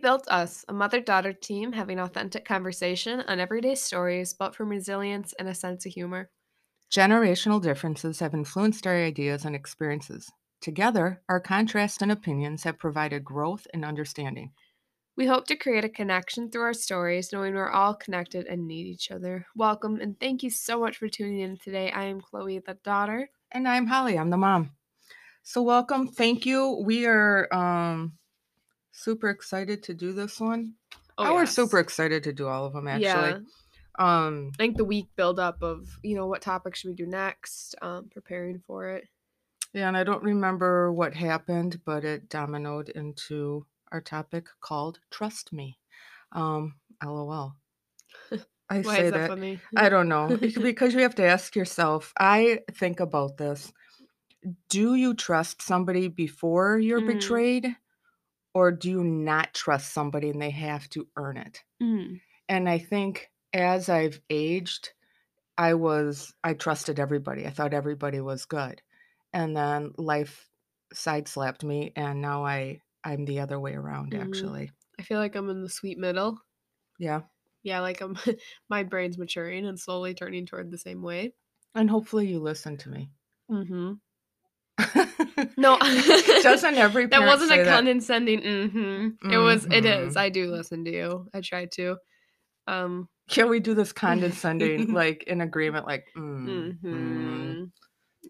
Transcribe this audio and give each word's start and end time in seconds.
Built 0.00 0.26
Us, 0.28 0.64
a 0.68 0.72
mother 0.72 1.00
daughter 1.00 1.32
team 1.32 1.72
having 1.72 1.98
authentic 1.98 2.44
conversation 2.44 3.20
on 3.20 3.38
everyday 3.38 3.74
stories, 3.74 4.32
but 4.32 4.54
from 4.54 4.70
resilience 4.70 5.34
and 5.38 5.46
a 5.46 5.54
sense 5.54 5.84
of 5.84 5.92
humor. 5.92 6.30
Generational 6.90 7.62
differences 7.62 8.18
have 8.20 8.34
influenced 8.34 8.86
our 8.86 8.96
ideas 8.96 9.44
and 9.44 9.54
experiences. 9.54 10.32
Together, 10.60 11.22
our 11.28 11.40
contrasts 11.40 12.02
and 12.02 12.10
opinions 12.10 12.64
have 12.64 12.78
provided 12.78 13.24
growth 13.24 13.66
and 13.72 13.84
understanding. 13.84 14.52
We 15.16 15.26
hope 15.26 15.46
to 15.48 15.56
create 15.56 15.84
a 15.84 15.90
connection 15.90 16.50
through 16.50 16.62
our 16.62 16.72
stories, 16.72 17.32
knowing 17.32 17.54
we're 17.54 17.70
all 17.70 17.94
connected 17.94 18.46
and 18.46 18.66
need 18.66 18.86
each 18.86 19.10
other. 19.10 19.46
Welcome 19.54 20.00
and 20.00 20.18
thank 20.18 20.42
you 20.42 20.50
so 20.50 20.80
much 20.80 20.96
for 20.96 21.08
tuning 21.08 21.40
in 21.40 21.58
today. 21.58 21.90
I 21.90 22.04
am 22.04 22.20
Chloe, 22.20 22.58
the 22.58 22.74
daughter. 22.82 23.30
And 23.52 23.68
I'm 23.68 23.86
Holly, 23.86 24.18
I'm 24.18 24.30
the 24.30 24.36
mom. 24.38 24.72
So, 25.42 25.62
welcome. 25.62 26.08
Thank 26.08 26.46
you. 26.46 26.82
We 26.84 27.06
are 27.06 27.52
um, 27.52 28.18
super 29.02 29.28
excited 29.30 29.82
to 29.84 29.94
do 29.94 30.12
this 30.12 30.40
one. 30.40 30.74
Oh, 31.18 31.34
we're 31.34 31.40
yes. 31.40 31.54
super 31.54 31.78
excited 31.78 32.24
to 32.24 32.32
do 32.32 32.46
all 32.48 32.64
of 32.66 32.72
them, 32.72 32.88
actually. 32.88 33.02
Yeah. 33.08 33.38
Um, 33.98 34.52
I 34.54 34.62
think 34.62 34.76
the 34.76 34.84
week 34.84 35.08
build 35.16 35.38
up 35.38 35.62
of, 35.62 35.88
you 36.02 36.14
know, 36.16 36.26
what 36.26 36.40
topic 36.40 36.74
should 36.74 36.88
we 36.88 36.94
do 36.94 37.06
next, 37.06 37.74
um, 37.82 38.08
preparing 38.10 38.60
for 38.66 38.88
it. 38.90 39.04
yeah, 39.74 39.88
and 39.88 39.96
I 39.96 40.04
don't 40.04 40.22
remember 40.22 40.92
what 40.92 41.14
happened, 41.14 41.80
but 41.84 42.04
it 42.04 42.28
dominoed 42.28 42.88
into 42.90 43.66
our 43.92 44.00
topic 44.00 44.46
called 44.60 45.00
Trust 45.10 45.52
Me. 45.52 45.78
Um, 46.32 46.76
LOL. 47.04 47.56
I 48.70 48.80
Why 48.80 48.96
say 48.96 49.04
is 49.06 49.12
that, 49.12 49.18
that. 49.18 49.28
funny? 49.28 49.60
I 49.76 49.88
don't 49.88 50.08
know. 50.08 50.36
because 50.62 50.94
you 50.94 51.00
have 51.00 51.16
to 51.16 51.24
ask 51.24 51.54
yourself, 51.56 52.12
I 52.18 52.60
think 52.72 53.00
about 53.00 53.36
this. 53.36 53.72
Do 54.68 54.94
you 54.94 55.12
trust 55.14 55.60
somebody 55.60 56.08
before 56.08 56.78
you're 56.78 57.00
Mm. 57.02 57.06
betrayed? 57.18 57.76
Or 58.54 58.72
do 58.72 58.90
you 58.90 59.04
not 59.04 59.54
trust 59.54 59.92
somebody 59.92 60.30
and 60.30 60.40
they 60.42 60.50
have 60.50 60.88
to 60.90 61.08
earn 61.16 61.36
it? 61.36 61.64
Mm. 61.82 62.20
And 62.48 62.68
I 62.68 62.78
think 62.78 63.30
as 63.52 63.88
I've 63.88 64.20
aged, 64.30 64.92
I 65.58 65.74
was 65.74 66.34
I 66.44 66.54
trusted 66.54 67.00
everybody. 67.00 67.46
I 67.46 67.50
thought 67.50 67.74
everybody 67.74 68.20
was 68.20 68.46
good. 68.46 68.82
And 69.32 69.56
then 69.56 69.92
life 69.98 70.50
sideslapped 70.94 71.64
me 71.64 71.92
and 71.96 72.20
now 72.22 72.44
I 72.44 72.82
I'm 73.04 73.24
the 73.26 73.40
other 73.40 73.60
way 73.60 73.74
around 73.74 74.14
Mhm. 74.14 74.14
actually. 74.14 74.72
I 74.98 75.02
feel 75.02 75.18
like 75.18 75.34
I'm 75.34 75.50
in 75.50 75.62
the 75.62 75.68
sweet 75.68 75.98
middle. 75.98 76.40
Yeah. 76.98 77.22
Yeah, 77.62 77.80
like 77.80 78.00
I'm 78.00 78.16
my 78.70 78.82
brain's 78.82 79.18
maturing 79.18 79.66
and 79.66 79.78
slowly 79.78 80.14
turning 80.14 80.46
toward 80.46 80.70
the 80.70 80.78
same 80.78 81.02
way. 81.02 81.34
And 81.74 81.90
hopefully 81.90 82.28
you 82.28 82.38
listen 82.38 82.76
to 82.76 82.88
me. 82.90 83.10
Mm-hmm. 83.50 83.92
No, 85.56 85.78
Doesn't 86.42 86.74
every 86.76 87.06
that 87.06 87.26
wasn't 87.26 87.52
a 87.52 87.56
that? 87.64 87.66
condescending. 87.66 88.40
Mm-hmm. 88.40 89.30
It 89.32 89.36
was. 89.38 89.66
It 89.70 89.84
is. 89.84 90.14
Mhm. 90.14 90.16
I 90.18 90.28
do 90.28 90.50
listen 90.50 90.84
to 90.84 90.90
you. 90.90 91.26
I 91.34 91.40
try 91.40 91.66
to. 91.74 91.96
Um. 92.66 93.08
Can 93.28 93.48
we 93.48 93.60
do 93.60 93.74
this 93.74 93.92
condescending 93.92 94.92
like 94.92 95.22
in 95.24 95.40
agreement 95.40 95.86
like 95.86 96.06
mm, 96.16 96.76
mm. 96.78 96.80
hmm 96.80 97.64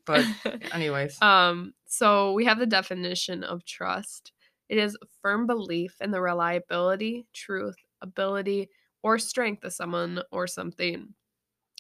but 0.07 0.25
anyways. 0.73 1.21
um. 1.23 1.73
So 1.87 2.33
we 2.33 2.45
have 2.45 2.59
the 2.59 2.67
definition 2.67 3.45
of 3.45 3.65
trust. 3.65 4.33
It 4.69 4.79
is 4.79 4.97
firm 5.23 5.47
belief 5.47 5.97
in 6.01 6.11
the 6.11 6.21
reliability, 6.21 7.27
truth, 7.33 7.77
ability, 8.03 8.69
or 9.03 9.19
strength 9.19 9.65
of 9.65 9.73
someone 9.73 10.23
or 10.31 10.47
something. 10.47 11.09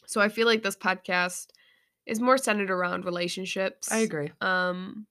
So 0.06 0.20
I 0.20 0.28
feel 0.28 0.46
like 0.46 0.62
this 0.62 0.76
podcast 0.76 1.46
is 2.10 2.20
more 2.20 2.38
centered 2.38 2.70
around 2.70 3.06
relationships. 3.06 3.90
I 3.90 3.98
agree. 3.98 4.32
um 4.42 5.06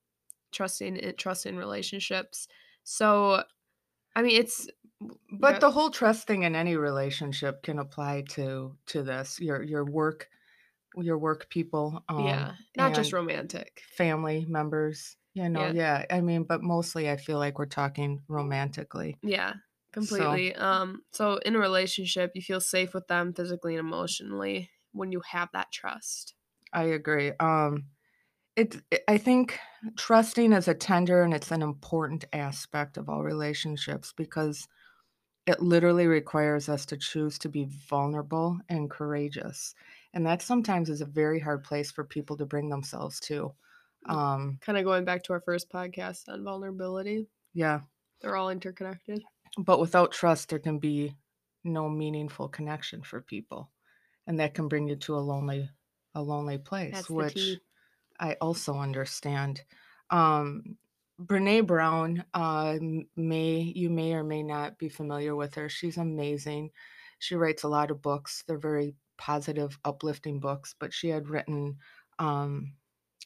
trusting 0.52 0.98
in 0.98 1.16
trust 1.18 1.46
in 1.46 1.58
relationships 1.58 2.48
so 2.84 3.44
i 4.16 4.22
mean 4.24 4.40
it's 4.40 4.70
But 5.40 5.60
yeah, 5.60 5.60
the 5.60 5.72
whole 5.72 5.90
trust 5.92 6.28
thing 6.28 6.44
in 6.44 6.56
any 6.56 6.76
relationship 6.76 7.64
can 7.64 7.80
apply 7.80 8.24
to 8.32 8.78
to 8.88 9.04
this. 9.04 9.40
Your 9.40 9.62
your 9.64 9.86
work 9.86 10.30
your 10.98 11.18
work 11.20 11.50
people 11.50 12.04
um 12.10 12.18
yeah 12.26 12.56
not 12.78 12.94
just 12.94 13.14
romantic 13.14 13.84
family 13.92 14.46
members. 14.48 15.18
You 15.34 15.50
know, 15.50 15.68
Yeah. 15.68 15.74
yeah. 15.74 16.06
I 16.12 16.22
mean, 16.22 16.44
but 16.46 16.64
mostly 16.64 17.10
I 17.10 17.18
feel 17.18 17.40
like 17.40 17.60
we're 17.60 17.68
talking 17.68 18.24
romantically. 18.30 19.20
yeah 19.22 19.54
completely 19.92 20.56
um 20.56 21.04
so 21.12 21.38
in 21.38 21.56
a 21.56 21.60
relationship 21.60 22.32
you 22.36 22.42
feel 22.42 22.62
safe 22.62 22.94
with 22.94 23.08
them 23.08 23.34
physically 23.34 23.76
and 23.76 23.80
emotionally 23.88 24.70
when 24.92 25.12
you 25.12 25.20
have 25.22 25.50
that 25.52 25.72
trust 25.72 26.36
I 26.74 26.84
agree. 26.84 27.32
Um 27.40 27.88
it 28.56 28.78
it- 28.92 29.04
I 29.08 29.18
think 29.20 29.60
trusting 29.98 30.54
is 30.54 30.68
a 30.68 30.76
tender 30.76 31.24
and 31.24 31.34
it's 31.34 31.52
an 31.52 31.62
important 31.64 32.26
aspect 32.34 32.98
of 32.98 33.10
all 33.10 33.24
relationships 33.24 34.14
because 34.14 34.68
it 35.48 35.62
literally 35.62 36.08
requires 36.08 36.70
us 36.70 36.86
to 36.88 36.98
choose 36.98 37.40
to 37.40 37.50
be 37.50 37.66
vulnerable 37.66 38.60
and 38.70 38.90
courageous. 38.92 39.76
And 40.14 40.26
that 40.28 40.42
sometimes 40.44 40.90
is 40.90 41.02
a 41.02 41.06
very 41.06 41.40
hard 41.40 41.64
place 41.64 41.92
for 41.92 42.04
people 42.06 42.38
to 42.38 42.46
bring 42.48 42.70
themselves 42.70 43.20
to. 43.22 43.56
Um 44.08 44.60
kind 44.62 44.78
of 44.78 44.86
going 44.86 45.06
back 45.06 45.24
to 45.26 45.34
our 45.34 45.42
first 45.42 45.70
podcast 45.72 46.30
on 46.30 46.44
vulnerability 46.44 47.28
yeah, 47.54 47.82
they're 48.22 48.36
all 48.36 48.50
interconnected 48.50 49.24
but 49.58 49.80
without 49.80 50.12
trust 50.12 50.50
there 50.50 50.60
can 50.60 50.80
be 50.80 51.16
no 51.64 51.90
meaningful 51.90 52.48
connection 52.50 53.02
for 53.04 53.22
people. 53.22 53.72
And 54.28 54.40
that 54.40 54.54
can 54.54 54.68
bring 54.70 54.88
you 54.88 54.96
to 54.98 55.16
a 55.16 55.20
lonely 55.20 55.70
a 56.20 56.22
lonely 56.22 56.58
place, 56.58 56.94
That's 56.94 57.10
which. 57.10 57.58
I 58.20 58.36
also 58.42 58.74
understand. 58.76 59.62
Um, 60.10 60.78
Brene 61.22 61.66
Brown, 61.66 62.24
uh, 62.34 62.78
may 63.16 63.60
you 63.60 63.90
may 63.90 64.14
or 64.14 64.24
may 64.24 64.44
not 64.44 64.78
be 64.78 64.90
familiar 64.90 65.36
with 65.36 65.56
her. 65.56 65.70
She's 65.70 65.98
amazing. 65.98 66.72
She 67.20 67.36
writes 67.36 67.64
a 67.64 67.70
lot 67.70 67.92
of 67.92 68.02
books. 68.02 68.44
They're 68.48 68.58
very 68.58 68.96
positive, 69.18 69.78
uplifting 69.84 70.40
books. 70.40 70.76
But 70.80 70.94
she 70.94 71.10
had 71.10 71.30
written 71.30 71.78
um, 72.20 72.74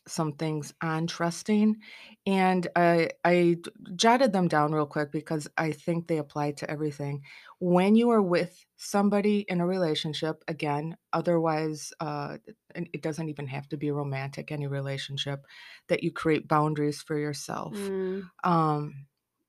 some 0.07 0.33
things 0.33 0.73
on 0.81 1.07
trusting, 1.07 1.77
and 2.25 2.67
I, 2.75 3.09
I 3.23 3.57
jotted 3.95 4.33
them 4.33 4.47
down 4.47 4.71
real 4.73 4.85
quick 4.85 5.11
because 5.11 5.47
I 5.57 5.71
think 5.71 6.07
they 6.07 6.17
apply 6.17 6.51
to 6.53 6.69
everything. 6.69 7.23
When 7.59 7.95
you 7.95 8.09
are 8.11 8.21
with 8.21 8.65
somebody 8.77 9.45
in 9.47 9.61
a 9.61 9.67
relationship, 9.67 10.43
again, 10.47 10.97
otherwise, 11.13 11.93
uh, 11.99 12.37
and 12.75 12.89
it 12.93 13.01
doesn't 13.01 13.29
even 13.29 13.47
have 13.47 13.67
to 13.69 13.77
be 13.77 13.91
romantic. 13.91 14.51
Any 14.51 14.67
relationship 14.67 15.45
that 15.87 16.03
you 16.03 16.11
create 16.11 16.47
boundaries 16.47 17.01
for 17.01 17.17
yourself, 17.17 17.91
Mm, 17.91 18.31
um, 18.43 19.07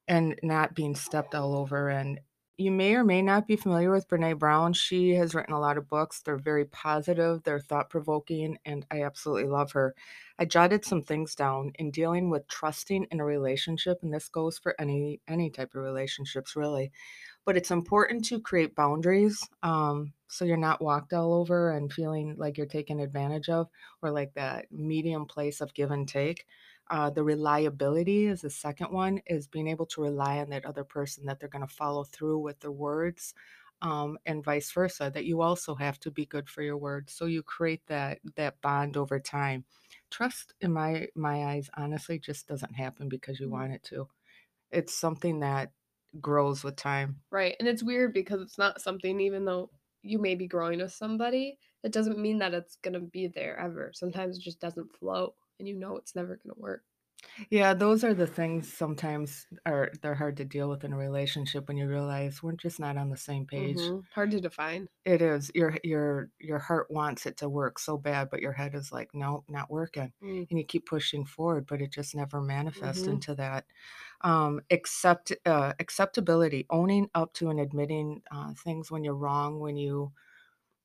and 0.08 0.38
not 0.42 0.74
being 0.74 0.94
stepped 0.94 1.34
all 1.34 1.54
over. 1.56 1.88
And 1.88 2.20
you 2.56 2.70
may 2.70 2.94
or 2.94 3.04
may 3.04 3.20
not 3.20 3.46
be 3.48 3.56
familiar 3.56 3.90
with 3.90 4.08
Brene 4.08 4.38
Brown. 4.38 4.72
She 4.72 5.14
has 5.14 5.34
written 5.34 5.54
a 5.54 5.60
lot 5.60 5.76
of 5.76 5.88
books. 5.88 6.20
They're 6.22 6.36
very 6.36 6.64
positive, 6.66 7.42
they're 7.42 7.58
thought 7.58 7.90
provoking, 7.90 8.58
and 8.64 8.86
I 8.90 9.02
absolutely 9.02 9.48
love 9.48 9.72
her. 9.72 9.94
I 10.38 10.44
jotted 10.44 10.84
some 10.84 11.02
things 11.02 11.34
down 11.34 11.72
in 11.78 11.90
dealing 11.90 12.30
with 12.30 12.46
trusting 12.48 13.06
in 13.10 13.20
a 13.20 13.24
relationship, 13.24 13.98
and 14.02 14.12
this 14.14 14.28
goes 14.28 14.58
for 14.58 14.74
any 14.80 15.20
any 15.28 15.50
type 15.50 15.74
of 15.74 15.82
relationships 15.82 16.54
really. 16.56 16.92
But 17.44 17.56
it's 17.56 17.70
important 17.70 18.24
to 18.26 18.40
create 18.40 18.74
boundaries 18.74 19.46
um, 19.62 20.12
so 20.28 20.44
you're 20.44 20.56
not 20.56 20.82
walked 20.82 21.12
all 21.12 21.34
over 21.34 21.70
and 21.70 21.92
feeling 21.92 22.36
like 22.38 22.56
you're 22.56 22.66
taken 22.66 23.00
advantage 23.00 23.48
of, 23.48 23.68
or 24.02 24.10
like 24.10 24.34
that 24.34 24.66
medium 24.72 25.26
place 25.26 25.60
of 25.60 25.74
give 25.74 25.90
and 25.90 26.08
take. 26.08 26.46
Uh, 26.90 27.10
the 27.10 27.24
reliability 27.24 28.26
is 28.26 28.42
the 28.42 28.50
second 28.50 28.90
one, 28.92 29.18
is 29.26 29.46
being 29.48 29.68
able 29.68 29.86
to 29.86 30.02
rely 30.02 30.38
on 30.38 30.50
that 30.50 30.66
other 30.66 30.84
person 30.84 31.24
that 31.26 31.40
they're 31.40 31.48
going 31.48 31.66
to 31.66 31.74
follow 31.74 32.04
through 32.04 32.38
with 32.38 32.60
their 32.60 32.72
words, 32.72 33.34
um, 33.82 34.18
and 34.26 34.44
vice 34.44 34.70
versa. 34.72 35.10
That 35.12 35.24
you 35.24 35.40
also 35.42 35.74
have 35.74 35.98
to 36.00 36.10
be 36.10 36.26
good 36.26 36.48
for 36.48 36.62
your 36.62 36.76
words, 36.76 37.12
so 37.12 37.26
you 37.26 37.42
create 37.42 37.86
that 37.86 38.20
that 38.36 38.60
bond 38.60 38.96
over 38.96 39.18
time. 39.20 39.64
Trust, 40.10 40.54
in 40.60 40.72
my 40.72 41.08
my 41.14 41.44
eyes, 41.46 41.70
honestly, 41.74 42.18
just 42.18 42.46
doesn't 42.48 42.74
happen 42.74 43.08
because 43.08 43.40
you 43.40 43.48
Mm. 43.48 43.50
want 43.50 43.72
it 43.72 43.82
to. 43.84 44.08
It's 44.72 44.94
something 44.94 45.40
that 45.40 45.72
grows 46.20 46.64
with 46.64 46.76
time. 46.76 47.22
right 47.30 47.56
and 47.58 47.68
it's 47.68 47.82
weird 47.82 48.12
because 48.12 48.40
it's 48.40 48.58
not 48.58 48.80
something 48.80 49.20
even 49.20 49.44
though 49.44 49.70
you 50.02 50.18
may 50.18 50.34
be 50.34 50.46
growing 50.46 50.78
with 50.80 50.92
somebody 50.92 51.58
it 51.82 51.92
doesn't 51.92 52.18
mean 52.18 52.38
that 52.38 52.54
it's 52.54 52.76
gonna 52.76 53.00
be 53.00 53.26
there 53.26 53.56
ever 53.58 53.90
sometimes 53.94 54.36
it 54.38 54.42
just 54.42 54.60
doesn't 54.60 54.94
flow 54.96 55.34
and 55.58 55.68
you 55.68 55.74
know 55.76 55.96
it's 55.96 56.14
never 56.14 56.36
gonna 56.36 56.54
work 56.58 56.84
Yeah, 57.50 57.74
those 57.74 58.04
are 58.04 58.14
the 58.14 58.26
things 58.26 58.70
sometimes 58.72 59.46
are 59.66 59.90
they're 60.02 60.14
hard 60.14 60.36
to 60.38 60.44
deal 60.44 60.68
with 60.68 60.84
in 60.84 60.92
a 60.92 60.96
relationship 60.96 61.68
when 61.68 61.76
you 61.76 61.88
realize 61.88 62.42
we're 62.42 62.52
just 62.52 62.78
not 62.80 62.96
on 62.96 63.08
the 63.10 63.16
same 63.16 63.46
page. 63.46 63.92
Mhm. 63.92 64.06
hard 64.12 64.30
to 64.30 64.40
define 64.40 64.88
It 65.04 65.20
is 65.20 65.50
your 65.54 65.76
your 65.84 66.30
your 66.38 66.58
heart 66.58 66.90
wants 66.90 67.26
it 67.26 67.36
to 67.38 67.48
work 67.48 67.78
so 67.78 67.98
bad, 67.98 68.30
but 68.30 68.40
your 68.40 68.52
head 68.52 68.74
is 68.74 68.90
like, 68.90 69.10
nope, 69.14 69.44
not 69.48 69.70
working. 69.70 70.12
Mm. 70.20 70.46
And 70.48 70.58
you 70.58 70.64
keep 70.64 70.86
pushing 70.86 71.26
forward, 71.26 71.66
but 71.66 71.82
it 71.82 71.90
just 71.92 72.14
never 72.14 72.40
manifests 72.40 73.06
Mhm. 73.06 73.06
into 73.06 73.34
that. 73.34 73.66
Um, 74.22 74.60
accept 74.70 75.32
uh, 75.46 75.74
acceptability, 75.80 76.66
owning 76.70 77.10
up 77.14 77.34
to 77.34 77.50
and 77.50 77.60
admitting 77.60 78.22
uh, 78.30 78.54
things 78.54 78.90
when 78.90 79.04
you're 79.04 79.14
wrong, 79.16 79.60
when 79.60 79.76
you 79.76 80.12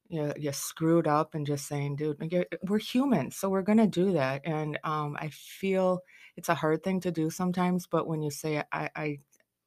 you, 0.10 0.34
you 0.38 0.52
screwed 0.54 1.08
up, 1.08 1.36
and 1.36 1.46
just 1.48 1.68
saying, 1.68 1.98
dude, 1.98 2.18
we're 2.64 2.80
human, 2.80 3.32
so 3.32 3.50
we're 3.50 3.62
gonna 3.64 3.88
do 3.88 4.14
that. 4.14 4.42
And 4.46 4.80
um, 4.84 5.18
I 5.20 5.30
feel 5.30 6.02
it's 6.36 6.50
a 6.50 6.56
hard 6.56 6.84
thing 6.84 7.00
to 7.02 7.12
do 7.12 7.30
sometimes, 7.30 7.88
but 7.88 8.08
when 8.08 8.22
you 8.22 8.32
say, 8.32 8.64
I 8.72 8.90
I 8.96 9.20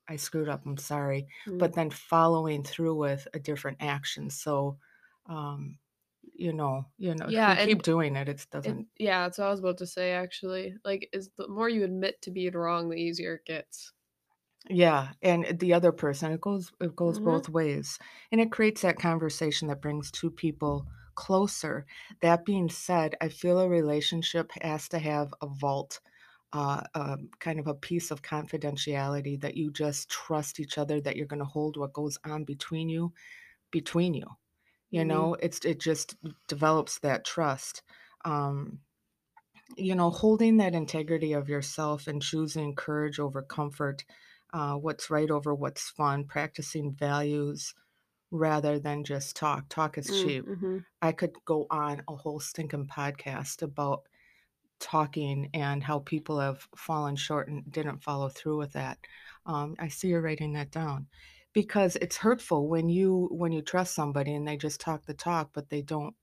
I 0.09 0.17
screwed 0.17 0.49
up. 0.49 0.67
I'm 0.67 0.77
sorry. 0.79 1.29
Mm. 1.47 1.59
But 1.59 1.75
then 1.75 1.91
following 1.91 2.65
through 2.65 2.97
with 2.97 3.29
a 3.35 3.41
different 3.41 3.79
action. 3.81 4.31
So, 4.31 4.79
um, 5.27 5.79
you 6.35 6.53
know, 6.53 6.87
you 6.99 7.15
know, 7.15 7.29
Yeah, 7.29 7.53
you 7.59 7.59
keep 7.59 7.83
doing 7.83 8.17
it, 8.17 8.29
it 8.29 8.47
It, 8.65 8.77
doesn't. 8.77 8.89
yeah, 8.99 9.23
that's 9.23 9.39
what 9.39 9.47
I 9.49 9.50
was 9.50 9.61
about 9.61 9.79
to 9.79 9.87
say 9.87 10.12
actually. 10.12 10.77
Like 10.85 11.09
is 11.12 11.31
the 11.37 11.49
more 11.49 11.69
you 11.69 11.85
admit 11.85 12.23
to 12.23 12.31
being 12.31 12.55
wrong, 12.55 12.89
the 12.89 12.97
easier 12.97 13.37
it 13.37 13.44
gets. 13.47 13.93
Yeah, 14.69 15.12
and 15.23 15.59
the 15.59 15.73
other 15.73 15.91
person, 15.93 16.31
it 16.32 16.41
goes 16.41 16.73
it 16.81 16.94
goes 16.94 17.19
Mhm. 17.19 17.19
both 17.19 17.49
ways. 17.49 17.99
And 18.31 18.41
it 18.41 18.53
creates 18.53 18.82
that 18.82 18.99
conversation 18.99 19.69
that 19.69 19.82
brings 19.82 20.11
two 20.11 20.31
people 20.31 20.87
closer. 21.17 21.85
That 22.20 22.44
being 22.44 22.69
said, 22.70 23.17
I 23.20 23.29
feel 23.29 23.59
a 23.59 23.69
relationship 23.69 24.53
has 24.62 24.88
to 24.91 24.99
have 25.00 25.35
a 25.43 25.49
vault, 25.49 26.00
uh, 26.53 26.82
um, 26.94 27.31
kind 27.41 27.59
of 27.59 27.67
a 27.67 27.75
piece 27.75 28.11
of 28.12 28.23
confidentiality 28.23 29.41
that 29.41 29.56
you 29.56 29.73
just 29.73 30.09
trust 30.11 30.61
each 30.61 30.79
other 30.79 31.00
that 31.00 31.17
you're 31.17 31.26
going 31.26 31.41
to 31.41 31.44
hold 31.44 31.76
what 31.76 31.93
goes 31.93 32.19
on 32.25 32.44
between 32.44 32.88
you 32.88 33.12
between 33.73 34.15
you. 34.15 34.26
You 34.91 35.05
Mhm. 35.05 35.05
know, 35.06 35.35
it's 35.37 35.65
it 35.67 35.81
just 35.81 36.17
develops 36.49 37.00
that 37.00 37.25
trust. 37.26 37.82
Um, 38.25 38.81
you 39.76 39.94
know, 39.94 40.11
holding 40.11 40.56
that 40.58 40.75
integrity 40.75 41.32
of 41.32 41.49
yourself 41.49 42.06
and 42.06 42.23
choosing 42.23 42.75
courage 42.75 43.19
over 43.19 43.43
comfort, 43.43 44.05
uh, 44.53 44.75
what's 44.77 45.11
right 45.11 45.31
over 45.31 45.55
what's 45.55 45.91
fun, 45.91 46.25
practicing 46.27 46.93
values 46.95 47.75
rather 48.31 48.79
than 48.79 49.05
just 49.05 49.37
talk. 49.37 49.69
Talk 49.69 49.99
is 49.99 50.07
Mm, 50.09 50.13
cheap. 50.13 50.47
mhm. 50.47 50.85
I 51.03 51.13
could 51.13 51.35
go 51.45 51.67
on 51.71 52.03
a 52.09 52.17
whole 52.17 52.41
stinking 52.41 52.87
podcast 52.89 53.63
about 53.63 54.09
talking 54.81 55.49
and 55.55 55.83
how 55.83 56.01
people 56.01 56.41
have 56.41 56.67
fallen 56.77 57.17
short 57.17 57.49
and 57.49 57.71
didn't 57.71 58.03
follow 58.03 58.29
through 58.29 58.59
with 58.59 58.73
that. 58.73 58.99
Um, 59.47 59.77
I 59.79 59.89
see 59.89 60.09
you're 60.09 60.21
writing 60.23 60.53
that 60.55 60.71
down 60.71 61.09
because 61.53 61.97
it's 61.97 62.17
hurtful 62.17 62.69
when 62.69 62.89
you 62.89 63.29
when 63.33 63.53
you 63.53 63.63
trust 63.63 63.95
somebody 63.95 64.35
and 64.35 64.47
they 64.47 64.57
just 64.57 64.81
talk 64.81 65.07
the 65.07 65.15
talk, 65.15 65.51
but 65.53 65.69
they 65.71 65.83
don't. 65.83 66.15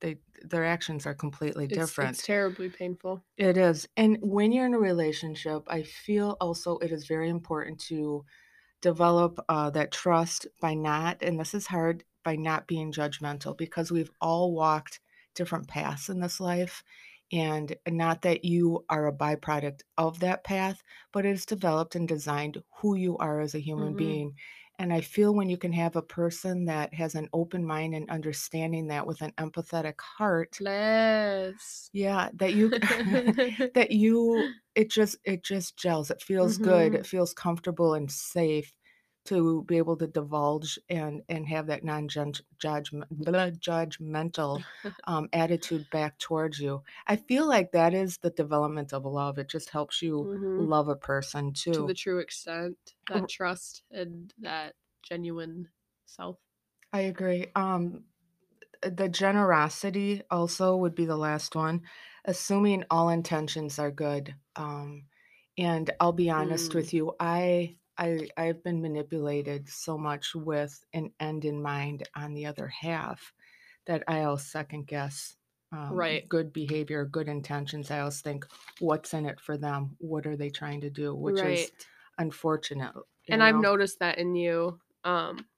They 0.00 0.18
their 0.42 0.64
actions 0.64 1.06
are 1.06 1.14
completely 1.14 1.66
It's 1.70 1.98
it's 1.98 2.22
terribly 2.22 2.68
painful. 2.70 3.24
It 3.36 3.56
is. 3.56 3.88
And 3.96 4.18
when 4.20 4.50
you're 4.52 4.66
in 4.66 4.74
a 4.74 4.78
relationship, 4.78 5.62
I 5.68 5.82
feel 5.82 6.36
also 6.40 6.78
it 6.78 6.90
is 6.90 7.06
very 7.06 7.28
important 7.28 7.78
to 7.82 8.24
develop 8.80 9.38
uh, 9.48 9.70
that 9.70 9.92
trust 9.92 10.46
by 10.60 10.74
not, 10.74 11.22
and 11.22 11.38
this 11.40 11.54
is 11.54 11.66
hard, 11.68 12.04
by 12.24 12.36
not 12.36 12.66
being 12.68 12.92
judgmental 12.92 13.56
because 13.56 13.90
we've 13.92 14.10
all 14.20 14.52
walked 14.54 15.00
different 15.34 15.68
paths 15.68 16.08
in 16.08 16.20
this 16.20 16.40
life. 16.40 16.84
And 17.32 17.76
not 17.88 18.22
that 18.22 18.44
you 18.44 18.84
are 18.88 19.06
a 19.06 19.12
byproduct 19.16 19.82
of 19.98 20.20
that 20.20 20.44
path, 20.44 20.82
but 21.12 21.26
it's 21.26 21.46
developed 21.46 21.94
and 21.94 22.08
designed 22.08 22.62
who 22.78 22.94
you 22.96 23.18
are 23.18 23.40
as 23.40 23.54
a 23.54 23.60
human 23.60 23.94
Mhm. 23.94 23.96
being. 23.96 24.36
And 24.78 24.92
I 24.92 25.00
feel 25.02 25.34
when 25.34 25.48
you 25.50 25.56
can 25.58 25.72
have 25.72 25.94
a 25.96 26.02
person 26.02 26.64
that 26.66 26.94
has 26.94 27.14
an 27.14 27.28
open 27.32 27.64
mind 27.66 27.94
and 27.94 28.08
understanding 28.10 28.86
that 28.88 29.06
with 29.06 29.20
an 29.22 29.32
empathetic 29.32 30.00
heart, 30.00 30.58
Bless. 30.58 31.90
yeah, 31.92 32.30
that 32.34 32.54
you 32.54 32.76
that 33.74 33.90
you 33.92 34.54
it 34.74 34.90
just 34.90 35.16
it 35.24 35.42
just 35.44 35.76
gels. 35.76 36.10
It 36.10 36.22
feels 36.22 36.58
good. 36.58 36.94
It 36.94 37.06
Mhm. 37.06 37.06
feels 37.06 37.34
comfortable 37.34 37.94
and 37.94 38.10
safe 38.10 38.74
to 39.28 39.62
be 39.64 39.76
able 39.78 39.96
to 39.98 40.06
divulge 40.06 40.78
and 40.88 41.22
and 41.28 41.46
have 41.48 41.66
that 41.68 41.84
non-judgmental 41.84 42.44
judgmental 43.58 44.64
um, 45.04 45.28
attitude 45.32 45.88
back 45.90 46.18
towards 46.18 46.58
you. 46.60 46.82
I 47.06 47.16
feel 47.16 47.46
like 47.46 47.72
that 47.72 47.94
is 47.94 48.18
the 48.18 48.30
development 48.30 48.92
of 48.92 49.04
love. 49.04 49.38
It 49.38 49.48
just 49.48 49.70
helps 49.70 50.02
you 50.02 50.28
Mhm. 50.28 50.48
love 50.56 50.88
a 50.88 50.96
person 50.96 51.52
too, 51.52 51.72
To 51.72 51.82
the 51.82 51.94
true 51.94 52.18
extent, 52.18 52.94
that 53.06 53.26
trust 53.26 53.82
and 53.90 54.34
that 54.36 54.76
genuine 55.02 55.70
self. 56.04 56.38
I 56.92 57.00
agree. 57.02 57.46
Um, 57.54 58.04
the 58.82 59.08
generosity 59.08 60.22
also 60.30 60.76
would 60.76 60.94
be 60.94 61.06
the 61.06 61.16
last 61.16 61.56
one, 61.56 61.82
assuming 62.24 62.84
all 62.90 63.08
intentions 63.10 63.78
are 63.78 63.92
good. 63.92 64.36
Um, 64.56 65.08
and 65.58 65.90
I'll 66.00 66.12
be 66.12 66.30
honest 66.30 66.74
Mm. 66.74 66.76
with 66.76 66.94
you, 66.94 67.14
I 67.20 67.78
I 67.98 68.28
I've 68.36 68.62
been 68.62 68.80
manipulated 68.82 69.68
so 69.68 69.98
much 69.98 70.34
with 70.34 70.84
an 70.92 71.12
end 71.20 71.44
in 71.44 71.60
mind 71.62 72.08
on 72.14 72.34
the 72.34 72.46
other 72.46 72.68
half 72.68 73.32
that 73.86 74.04
I 74.08 74.24
always 74.24 74.46
second 74.46 74.86
guess 74.86 75.36
um, 75.72 75.96
Right. 75.96 76.28
good 76.28 76.52
behavior, 76.52 77.04
good 77.04 77.28
intentions. 77.28 77.90
I 77.90 78.00
always 78.00 78.20
think, 78.22 78.46
what's 78.80 79.12
in 79.14 79.26
it 79.26 79.40
for 79.40 79.58
them? 79.58 79.96
What 79.98 80.26
are 80.26 80.36
they 80.36 80.50
trying 80.50 80.80
to 80.82 80.90
do? 80.90 81.14
Which 81.14 81.42
is 81.42 81.72
unfortunate, 82.18 82.94
And 83.30 83.42
I've 83.42 83.56
noticed 83.56 83.98
that 84.00 84.18
in 84.18 84.34
you. 84.34 84.80
Um 85.04 85.48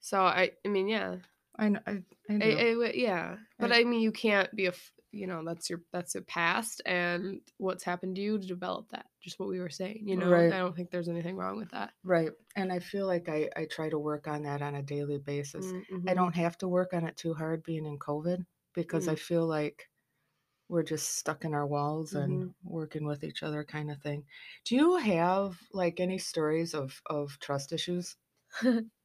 so 0.00 0.20
I 0.20 0.52
I 0.64 0.68
mean, 0.68 0.88
yeah. 0.88 1.16
I 1.58 1.66
I, 1.86 2.02
I 2.28 2.34
I. 2.34 2.66
I 2.84 2.92
yeah. 2.94 3.38
But 3.58 3.72
I- 3.72 3.80
I 3.80 3.84
mean, 3.84 4.00
you 4.00 4.12
can't 4.12 4.54
be 4.54 4.66
a 4.66 4.70
f- 4.70 4.92
you 5.16 5.26
know, 5.26 5.44
that's 5.44 5.70
your 5.70 5.82
that's 5.92 6.14
your 6.14 6.24
past 6.24 6.82
and 6.86 7.40
what's 7.58 7.84
happened 7.84 8.16
to 8.16 8.22
you 8.22 8.38
to 8.38 8.46
develop 8.46 8.90
that. 8.90 9.06
Just 9.22 9.38
what 9.38 9.48
we 9.48 9.60
were 9.60 9.70
saying, 9.70 10.08
you 10.08 10.16
know. 10.16 10.32
Right. 10.32 10.52
I 10.52 10.58
don't 10.58 10.76
think 10.76 10.90
there's 10.90 11.08
anything 11.08 11.36
wrong 11.36 11.58
with 11.58 11.70
that. 11.70 11.94
Right. 12.02 12.30
And 12.54 12.72
I 12.72 12.78
feel 12.78 13.06
like 13.06 13.28
I, 13.28 13.50
I 13.56 13.66
try 13.66 13.88
to 13.90 13.98
work 13.98 14.26
on 14.28 14.42
that 14.44 14.62
on 14.62 14.74
a 14.76 14.82
daily 14.82 15.18
basis. 15.18 15.74
I 16.06 16.14
Mm-hmm. 16.14 16.14
don't 16.14 16.36
have 16.36 16.56
to 16.58 16.68
work 16.68 16.94
on 16.94 17.04
it 17.06 17.16
too 17.16 17.34
hard 17.34 17.62
being 17.64 17.84
in 17.84 17.98
COVID 17.98 18.46
because 18.72 19.08
I 19.08 19.14
Mm. 19.14 19.16
feel 19.16 19.46
like 19.46 19.90
we're 20.68 20.84
just 20.84 21.16
stuck 21.18 21.44
in 21.44 21.54
our 21.54 21.66
walls 21.66 22.14
and 22.14 22.44
Mhm. 22.44 22.54
working 22.64 23.06
with 23.06 23.24
each 23.24 23.42
other 23.42 23.64
kind 23.64 23.90
of 23.90 24.02
thing. 24.02 24.26
Do 24.64 24.76
you 24.76 24.96
have 24.96 25.60
like 25.72 26.00
any 26.00 26.18
stories 26.18 26.74
of, 26.74 27.02
of 27.06 27.38
trust 27.40 27.72
issues? 27.72 28.16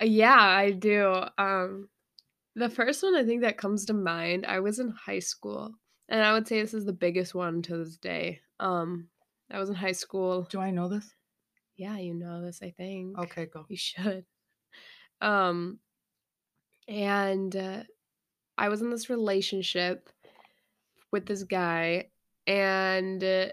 yeah, 0.00 0.38
I 0.40 0.70
do. 0.72 1.24
Um 1.38 1.88
the 2.54 2.68
first 2.68 3.02
one 3.02 3.14
I 3.14 3.24
think 3.24 3.42
that 3.42 3.56
comes 3.56 3.86
to 3.86 3.94
mind, 3.94 4.46
I 4.46 4.60
was 4.60 4.78
in 4.78 4.90
high 4.90 5.20
school. 5.20 5.74
And 6.08 6.22
I 6.22 6.32
would 6.32 6.46
say 6.46 6.60
this 6.60 6.74
is 6.74 6.84
the 6.84 6.92
biggest 6.92 7.34
one 7.34 7.62
to 7.62 7.78
this 7.78 7.96
day. 7.96 8.40
Um 8.60 9.08
I 9.50 9.58
was 9.58 9.68
in 9.68 9.74
high 9.74 9.92
school. 9.92 10.42
Do 10.42 10.60
I 10.60 10.70
know 10.70 10.88
this? 10.88 11.14
Yeah, 11.76 11.98
you 11.98 12.14
know 12.14 12.42
this, 12.42 12.60
I 12.62 12.70
think. 12.70 13.18
Okay, 13.18 13.46
go. 13.46 13.66
You 13.68 13.76
should. 13.76 14.24
Um 15.20 15.78
and 16.88 17.54
uh, 17.54 17.82
I 18.58 18.68
was 18.68 18.82
in 18.82 18.90
this 18.90 19.08
relationship 19.08 20.08
with 21.10 21.26
this 21.26 21.44
guy 21.44 22.08
and 22.46 23.22
uh, 23.22 23.46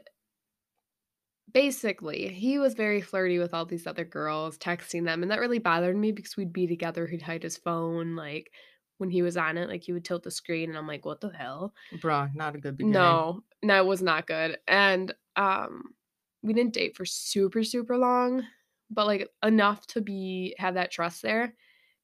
basically 1.52 2.30
he 2.30 2.58
was 2.58 2.74
very 2.74 3.02
flirty 3.02 3.40
with 3.40 3.54
all 3.54 3.66
these 3.66 3.88
other 3.88 4.06
girls 4.06 4.58
texting 4.58 5.06
them 5.06 5.22
and 5.22 5.32
that 5.32 5.40
really 5.40 5.60
bothered 5.60 5.96
me 5.96 6.12
because 6.12 6.38
we'd 6.38 6.54
be 6.54 6.68
together 6.68 7.06
he'd 7.08 7.22
hide 7.22 7.44
his 7.44 7.58
phone 7.58 8.16
like 8.16 8.52
when 9.00 9.10
he 9.10 9.22
was 9.22 9.36
on 9.36 9.58
it 9.58 9.68
like 9.68 9.84
he 9.84 9.92
would 9.92 10.06
tilt 10.06 10.24
the 10.24 10.32
screen 10.32 10.70
and 10.70 10.78
i'm 10.78 10.88
like 10.88 11.06
what 11.06 11.20
the 11.22 11.30
hell 11.30 11.74
Bruh, 11.96 12.34
not 12.36 12.56
a 12.56 12.60
good 12.60 12.78
beginning. 12.78 12.94
no 12.94 13.44
no 13.64 13.84
it 13.84 13.88
was 13.88 14.02
not 14.02 14.28
good 14.28 14.58
and 14.68 15.14
um 15.36 15.96
we 16.44 16.54
didn't 16.54 16.74
date 16.74 16.96
for 16.96 17.06
super 17.06 17.64
super 17.64 17.98
long 17.98 18.44
but 18.92 19.08
like 19.08 19.28
enough 19.44 19.86
to 19.88 20.02
be 20.02 20.56
have 20.60 20.76
that 20.76 20.92
trust 20.92 21.22
there 21.22 21.56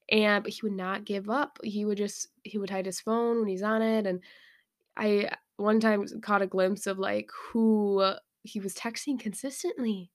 and 0.09 0.43
but 0.43 0.51
he 0.53 0.59
would 0.63 0.73
not 0.73 1.05
give 1.05 1.29
up 1.29 1.59
he 1.63 1.85
would 1.85 1.97
just 1.97 2.27
he 2.43 2.57
would 2.57 2.69
hide 2.69 2.85
his 2.85 2.99
phone 2.99 3.39
when 3.39 3.47
he's 3.47 3.63
on 3.63 3.81
it 3.81 4.05
and 4.05 4.21
I 4.97 5.29
one 5.57 5.79
time 5.79 6.05
caught 6.21 6.41
a 6.41 6.47
glimpse 6.47 6.87
of 6.87 6.99
like 6.99 7.29
who 7.51 8.13
he 8.43 8.59
was 8.59 8.73
texting 8.75 9.19
consistently. 9.19 10.11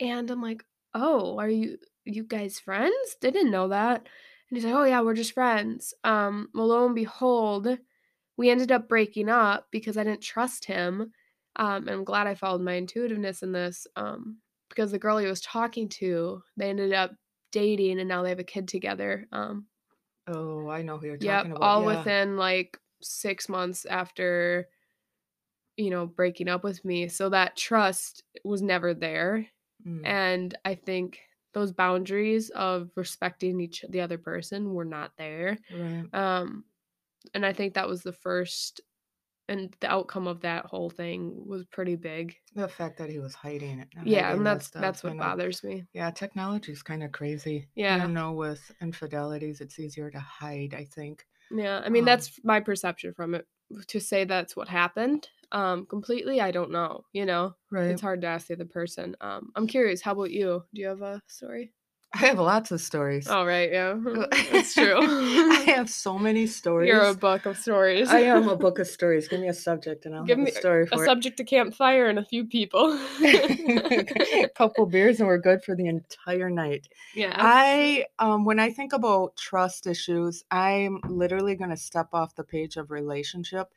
And 0.00 0.30
I'm 0.30 0.42
like, 0.42 0.64
"Oh, 0.94 1.38
are 1.38 1.48
you 1.48 1.78
you 2.04 2.24
guys 2.24 2.58
friends? 2.60 3.16
Didn't 3.20 3.50
know 3.50 3.68
that." 3.68 4.08
And 4.50 4.56
he's 4.56 4.64
like, 4.64 4.74
"Oh 4.74 4.84
yeah, 4.84 5.00
we're 5.02 5.14
just 5.14 5.32
friends." 5.32 5.94
Um, 6.04 6.50
well, 6.54 6.68
lo 6.68 6.86
and 6.86 6.94
behold, 6.94 7.78
we 8.36 8.50
ended 8.50 8.72
up 8.72 8.88
breaking 8.88 9.28
up 9.28 9.68
because 9.70 9.96
I 9.96 10.04
didn't 10.04 10.22
trust 10.22 10.64
him. 10.66 11.12
Um, 11.56 11.82
and 11.88 11.90
I'm 11.90 12.04
glad 12.04 12.26
I 12.26 12.34
followed 12.34 12.62
my 12.62 12.76
intuitiveness 12.76 13.42
in 13.42 13.52
this. 13.52 13.86
Um, 13.96 14.40
because 14.70 14.92
the 14.92 14.98
girl 15.00 15.18
he 15.18 15.26
was 15.26 15.40
talking 15.42 15.88
to, 15.90 16.42
they 16.56 16.70
ended 16.70 16.92
up 16.92 17.12
dating 17.52 18.00
and 18.00 18.08
now 18.08 18.22
they 18.22 18.30
have 18.30 18.38
a 18.40 18.44
kid 18.44 18.68
together. 18.68 19.26
Um, 19.32 19.68
Oh, 20.26 20.68
I 20.70 20.80
know 20.82 20.96
who 20.98 21.06
you're 21.08 21.18
Yep, 21.18 21.18
talking 21.18 21.52
about. 21.52 21.60
all 21.60 21.84
yeah. 21.84 22.06
within 22.06 22.36
like 22.36 22.78
6 23.02 23.48
months 23.48 23.84
after, 23.84 24.68
you 25.76 25.90
know, 25.90 26.06
breaking 26.06 26.48
up 26.48 26.64
with 26.64 26.84
me. 26.84 27.08
So 27.08 27.28
that 27.30 27.56
trust 27.56 28.22
was 28.44 28.62
never 28.62 28.92
there. 28.94 29.46
Mm, 29.84 30.04
And 30.04 30.56
I 30.64 30.74
think 30.74 31.20
those 31.52 31.72
boundaries 31.72 32.50
of 32.50 32.90
respecting 32.96 33.60
each 33.60 33.84
the 33.88 34.00
other 34.00 34.18
person 34.18 34.72
were 34.72 34.84
not 34.84 35.12
there. 35.16 35.58
right. 35.72 36.04
Um 36.12 36.64
and 37.34 37.44
I 37.44 37.52
think 37.52 37.74
that 37.74 37.88
was 37.88 38.02
the 38.02 38.12
first 38.12 38.80
and 39.48 39.74
the 39.80 39.90
outcome 39.90 40.28
of 40.28 40.40
that 40.42 40.64
whole 40.66 40.90
thing 40.90 41.32
was 41.46 41.64
pretty 41.64 41.96
big. 41.96 42.36
The 42.54 42.68
fact 42.68 42.96
that 42.98 43.10
he 43.10 43.18
was 43.18 43.34
hiding 43.34 43.80
it. 43.80 43.88
Yeah, 44.04 44.32
and 44.32 44.46
that's 44.46 44.66
stuff, 44.66 44.80
that's 44.80 45.02
what 45.02 45.16
know. 45.16 45.24
bothers 45.24 45.64
me. 45.64 45.86
Yeah, 45.92 46.10
technology 46.12 46.70
is 46.72 46.82
kind 46.82 47.02
of 47.02 47.10
crazy. 47.12 47.68
Yeah. 47.74 48.06
You 48.06 48.12
know, 48.12 48.32
with 48.32 48.70
infidelities, 48.80 49.60
it's 49.60 49.78
easier 49.80 50.10
to 50.10 50.20
hide, 50.20 50.72
I 50.74 50.84
think. 50.84 51.26
Yeah, 51.50 51.82
I 51.84 51.88
mean 51.88 52.02
Um, 52.02 52.06
that's 52.06 52.38
my 52.44 52.60
perception 52.60 53.12
from 53.14 53.34
it. 53.34 53.46
To 53.88 54.00
say 54.00 54.24
that's 54.24 54.54
what 54.56 54.68
happened, 54.68 55.28
Um, 55.52 55.86
completely, 55.86 56.40
I 56.40 56.50
don't 56.50 56.70
know. 56.70 57.02
You 57.12 57.26
know, 57.26 57.54
Right. 57.70 57.90
it's 57.90 58.00
hard 58.02 58.20
to 58.22 58.26
ask 58.28 58.46
the 58.48 58.54
other 58.54 58.64
person. 58.66 59.16
Um, 59.20 59.50
I'm 59.56 59.66
curious. 59.66 60.00
How 60.02 60.12
about 60.12 60.30
you? 60.30 60.64
Do 60.74 60.80
you 60.80 60.88
have 60.88 61.02
a 61.02 61.20
story? 61.26 61.72
I 62.12 62.18
have 62.26 62.40
lots 62.40 62.72
of 62.72 62.80
stories. 62.80 63.28
Oh, 63.30 63.44
right. 63.44 63.70
Yeah, 63.70 63.94
that's 64.50 64.74
true. 64.80 64.96
I 64.98 65.62
have 65.76 65.88
so 65.88 66.18
many 66.18 66.46
stories. 66.48 66.88
You're 66.90 67.04
a 67.04 67.14
book 67.14 67.46
of 67.46 67.56
stories. 67.56 68.08
I 68.10 68.20
am 68.22 68.48
a 68.48 68.56
book 68.56 68.80
of 68.80 68.88
stories. 68.88 69.28
Give 69.28 69.38
me 69.40 69.46
a 69.48 69.54
subject 69.54 70.06
and 70.06 70.16
I'll 70.16 70.24
Give 70.24 70.38
me 70.38 70.50
a 70.50 70.52
story 70.54 70.88
a 70.90 70.98
subject 70.98 71.36
to 71.36 71.44
campfire 71.44 72.06
and 72.06 72.18
a 72.18 72.24
few 72.24 72.44
people. 72.46 72.98
a 73.22 74.48
couple 74.56 74.86
beers 74.86 75.20
and 75.20 75.28
we're 75.28 75.38
good 75.38 75.62
for 75.62 75.74
the 75.76 75.86
entire 75.86 76.50
night. 76.50 76.88
yeah. 77.14 77.32
I 77.36 78.06
um 78.18 78.44
when 78.44 78.58
I 78.58 78.70
think 78.70 78.92
about 78.92 79.36
trust 79.36 79.86
issues, 79.86 80.44
I'm 80.50 81.00
literally 81.08 81.54
going 81.54 81.70
to 81.70 81.76
step 81.76 82.08
off 82.12 82.34
the 82.34 82.44
page 82.44 82.76
of 82.76 82.90
relationship 82.90 83.68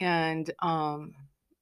and 0.00 0.50
um 0.60 1.14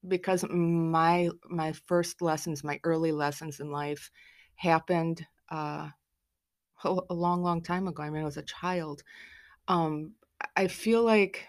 because 0.07 0.45
my 0.51 1.31
my 1.49 1.73
first 1.73 2.23
lessons, 2.23 2.65
my 2.65 2.81
early 2.85 3.13
lessons 3.13 3.61
in 3.61 3.71
life 3.71 4.11
happened 4.57 5.27
uh 5.51 5.89
a 6.85 7.15
long 7.15 7.43
long 7.43 7.63
time 7.63 7.87
ago. 7.87 8.03
I 8.03 8.11
mean, 8.11 8.23
I 8.23 8.25
was 8.25 8.37
a 8.37 8.43
child. 8.43 9.03
Um 9.69 10.15
I 10.57 10.67
feel 10.69 11.03
like 11.05 11.47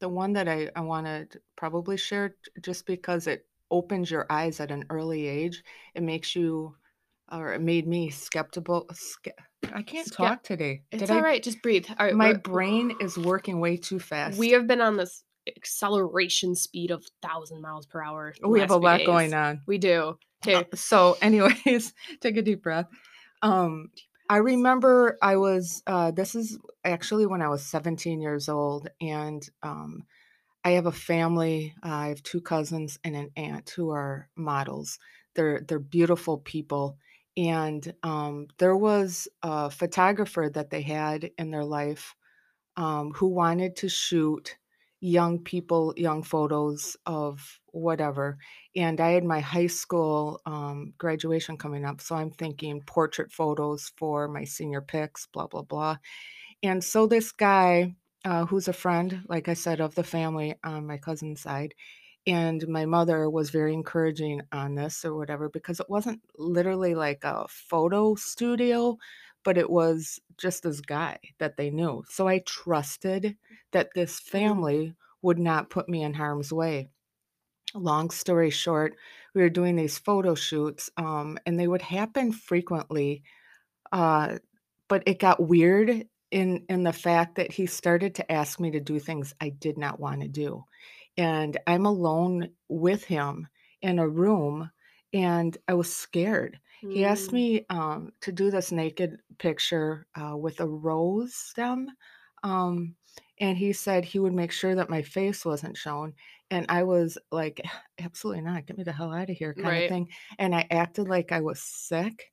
the 0.00 0.08
one 0.08 0.32
that 0.34 0.48
I 0.48 0.70
I 0.74 0.80
wanna 0.80 1.26
probably 1.56 1.96
share 1.96 2.36
just 2.62 2.86
because 2.86 3.26
it 3.26 3.46
opens 3.70 4.10
your 4.10 4.26
eyes 4.30 4.60
at 4.60 4.70
an 4.70 4.84
early 4.90 5.26
age, 5.26 5.62
it 5.94 6.02
makes 6.02 6.34
you 6.34 6.74
or 7.30 7.52
it 7.52 7.60
made 7.60 7.86
me 7.86 8.10
skeptical 8.10 8.86
ske 8.92 9.28
I 9.72 9.82
can't 9.82 10.06
Skep 10.06 10.16
talk 10.16 10.42
today. 10.42 10.82
it's 10.90 11.02
Did 11.02 11.10
I 11.10 11.16
alright, 11.16 11.42
just 11.42 11.62
breathe. 11.62 11.86
Alright, 11.90 12.14
my 12.14 12.32
brain 12.32 12.96
is 13.00 13.18
working 13.18 13.60
way 13.60 13.76
too 13.76 13.98
fast. 13.98 14.38
we 14.38 14.50
have 14.50 14.66
been 14.66 14.80
on 14.80 14.96
this 14.96 15.24
acceleration 15.56 16.54
speed 16.54 16.90
of 16.90 17.04
1,000 17.20 17.60
miles 17.60 17.86
per 17.86 18.02
hour 18.02 18.34
We 18.42 18.60
have 18.60 18.70
a 18.70 18.76
lot 18.76 19.04
going 19.04 19.34
on. 19.34 19.62
We 19.66 19.78
do. 19.78 20.18
Uh, 20.46 20.58
Okay. 20.58 20.68
so 20.74 21.16
anyways, 21.22 21.92
take 22.20 22.36
a 22.36 22.42
deep 22.42 22.62
breath. 22.62 22.86
Um, 23.42 23.90
I 24.30 24.36
remember 24.38 25.18
I 25.22 25.36
was 25.36 25.82
uh, 25.86 26.10
this 26.10 26.34
is 26.34 26.58
actually 26.84 27.26
when 27.26 27.42
I 27.42 27.48
was 27.48 27.64
17 27.64 28.20
years 28.20 28.48
old, 28.48 28.88
and 29.00 29.48
um, 29.62 30.04
I 30.64 30.72
have 30.72 30.86
a 30.86 30.92
family. 30.92 31.74
uh, 31.84 31.88
I 31.88 32.08
have 32.08 32.22
two 32.22 32.40
cousins 32.40 32.98
and 33.04 33.16
an 33.16 33.30
aunt 33.36 33.70
who 33.70 33.90
are 33.90 34.28
models. 34.36 34.98
They're 35.34 35.60
they're 35.66 35.78
beautiful 35.78 36.38
people, 36.38 36.98
and 37.36 37.94
um, 38.02 38.48
there 38.58 38.76
was 38.76 39.28
a 39.42 39.70
photographer 39.70 40.50
that 40.52 40.70
they 40.70 40.82
had 40.82 41.30
in 41.38 41.50
their 41.50 41.64
life 41.64 42.14
um, 42.76 43.12
who 43.12 43.28
wanted 43.28 43.76
to 43.76 43.88
shoot 43.88 44.56
young 45.00 45.38
people, 45.38 45.94
young 45.96 46.22
photos 46.22 46.96
of 47.06 47.60
whatever. 47.66 48.38
And 48.74 49.00
I 49.00 49.10
had 49.12 49.24
my 49.24 49.40
high 49.40 49.68
school 49.68 50.40
um, 50.46 50.92
graduation 50.98 51.56
coming 51.56 51.84
up. 51.84 52.00
So 52.00 52.16
I'm 52.16 52.30
thinking 52.30 52.82
portrait 52.82 53.30
photos 53.32 53.92
for 53.96 54.28
my 54.28 54.44
senior 54.44 54.80
pics, 54.80 55.26
blah, 55.26 55.46
blah, 55.46 55.62
blah. 55.62 55.96
And 56.62 56.82
so 56.82 57.06
this 57.06 57.32
guy, 57.32 57.94
uh, 58.24 58.46
who's 58.46 58.68
a 58.68 58.72
friend, 58.72 59.22
like 59.28 59.48
I 59.48 59.54
said, 59.54 59.80
of 59.80 59.94
the 59.94 60.04
family 60.04 60.54
on 60.64 60.86
my 60.86 60.98
cousin's 60.98 61.40
side, 61.42 61.74
and 62.26 62.66
my 62.68 62.84
mother 62.84 63.30
was 63.30 63.50
very 63.50 63.72
encouraging 63.72 64.42
on 64.52 64.74
this 64.74 65.04
or 65.04 65.16
whatever 65.16 65.48
because 65.48 65.80
it 65.80 65.88
wasn't 65.88 66.20
literally 66.36 66.94
like 66.94 67.24
a 67.24 67.46
photo 67.48 68.14
studio, 68.16 68.98
but 69.48 69.58
it 69.58 69.70
was 69.70 70.20
just 70.38 70.62
this 70.64 70.82
guy 70.82 71.18
that 71.40 71.56
they 71.56 71.70
knew. 71.70 72.04
So 72.10 72.28
I 72.28 72.40
trusted 72.40 73.38
that 73.72 73.94
this 73.94 74.20
Mm. 74.20 74.20
family 74.20 74.96
would 75.22 75.40
not 75.40 75.70
put 75.70 75.88
me 75.88 76.04
in 76.04 76.14
harm's 76.14 76.52
way. 76.52 76.90
Long 77.74 78.10
story 78.10 78.50
short, 78.50 78.96
we 79.34 79.42
were 79.42 79.50
doing 79.50 79.76
these 79.76 79.98
photo 79.98 80.34
shoots, 80.34 80.90
um, 80.96 81.38
and 81.46 81.58
they 81.60 81.68
would 81.68 81.82
happen 81.82 82.32
frequently 82.32 83.22
uh, 83.92 84.38
but 84.88 85.02
it 85.06 85.20
got 85.20 85.40
weird 85.46 86.08
in 86.30 86.66
in 86.68 86.84
the 86.84 86.92
fact 86.92 87.36
that 87.36 87.52
he 87.52 87.66
started 87.66 88.14
to 88.16 88.32
ask 88.32 88.60
me 88.60 88.70
to 88.72 88.80
do 88.80 88.98
things 89.00 89.34
I 89.40 89.50
did 89.50 89.78
not 89.78 90.00
want 90.00 90.22
to 90.22 90.28
do. 90.28 90.64
And 91.16 91.58
I'm 91.66 91.86
alone 91.86 92.50
with 92.68 93.04
him 93.04 93.48
in 93.82 93.98
a 94.00 94.08
room 94.08 94.70
and 95.12 95.56
I 95.68 95.74
was 95.74 95.94
scared. 95.94 96.60
He 96.86 97.04
asked 97.04 97.32
Mm. 97.32 97.34
me 97.34 97.66
um, 97.70 98.12
to 98.22 98.32
do 98.32 98.50
this 98.50 98.72
naked 98.72 99.20
picture 99.38 100.06
uh, 100.14 100.36
with 100.36 100.60
a 100.60 100.66
rose 100.68 101.34
stem. 101.34 101.88
Um, 102.42 102.96
and 103.40 103.56
he 103.58 103.72
said 103.72 104.04
he 104.04 104.18
would 104.18 104.32
make 104.32 104.52
sure 104.52 104.74
that 104.74 104.90
my 104.90 105.02
face 105.02 105.44
wasn't 105.44 105.76
shown. 105.76 106.14
And 106.50 106.66
I 106.68 106.84
was 106.84 107.18
like, 107.30 107.60
absolutely 108.00 108.42
not. 108.42 108.66
Get 108.66 108.78
me 108.78 108.84
the 108.84 108.92
hell 108.92 109.12
out 109.12 109.30
of 109.30 109.36
here, 109.36 109.54
kind 109.54 109.78
of 109.78 109.86
thing. 109.86 110.08
And 110.38 110.54
I 110.54 110.66
acted 110.70 111.08
like 111.08 111.32
I 111.32 111.40
was 111.40 111.60
sick 111.62 112.32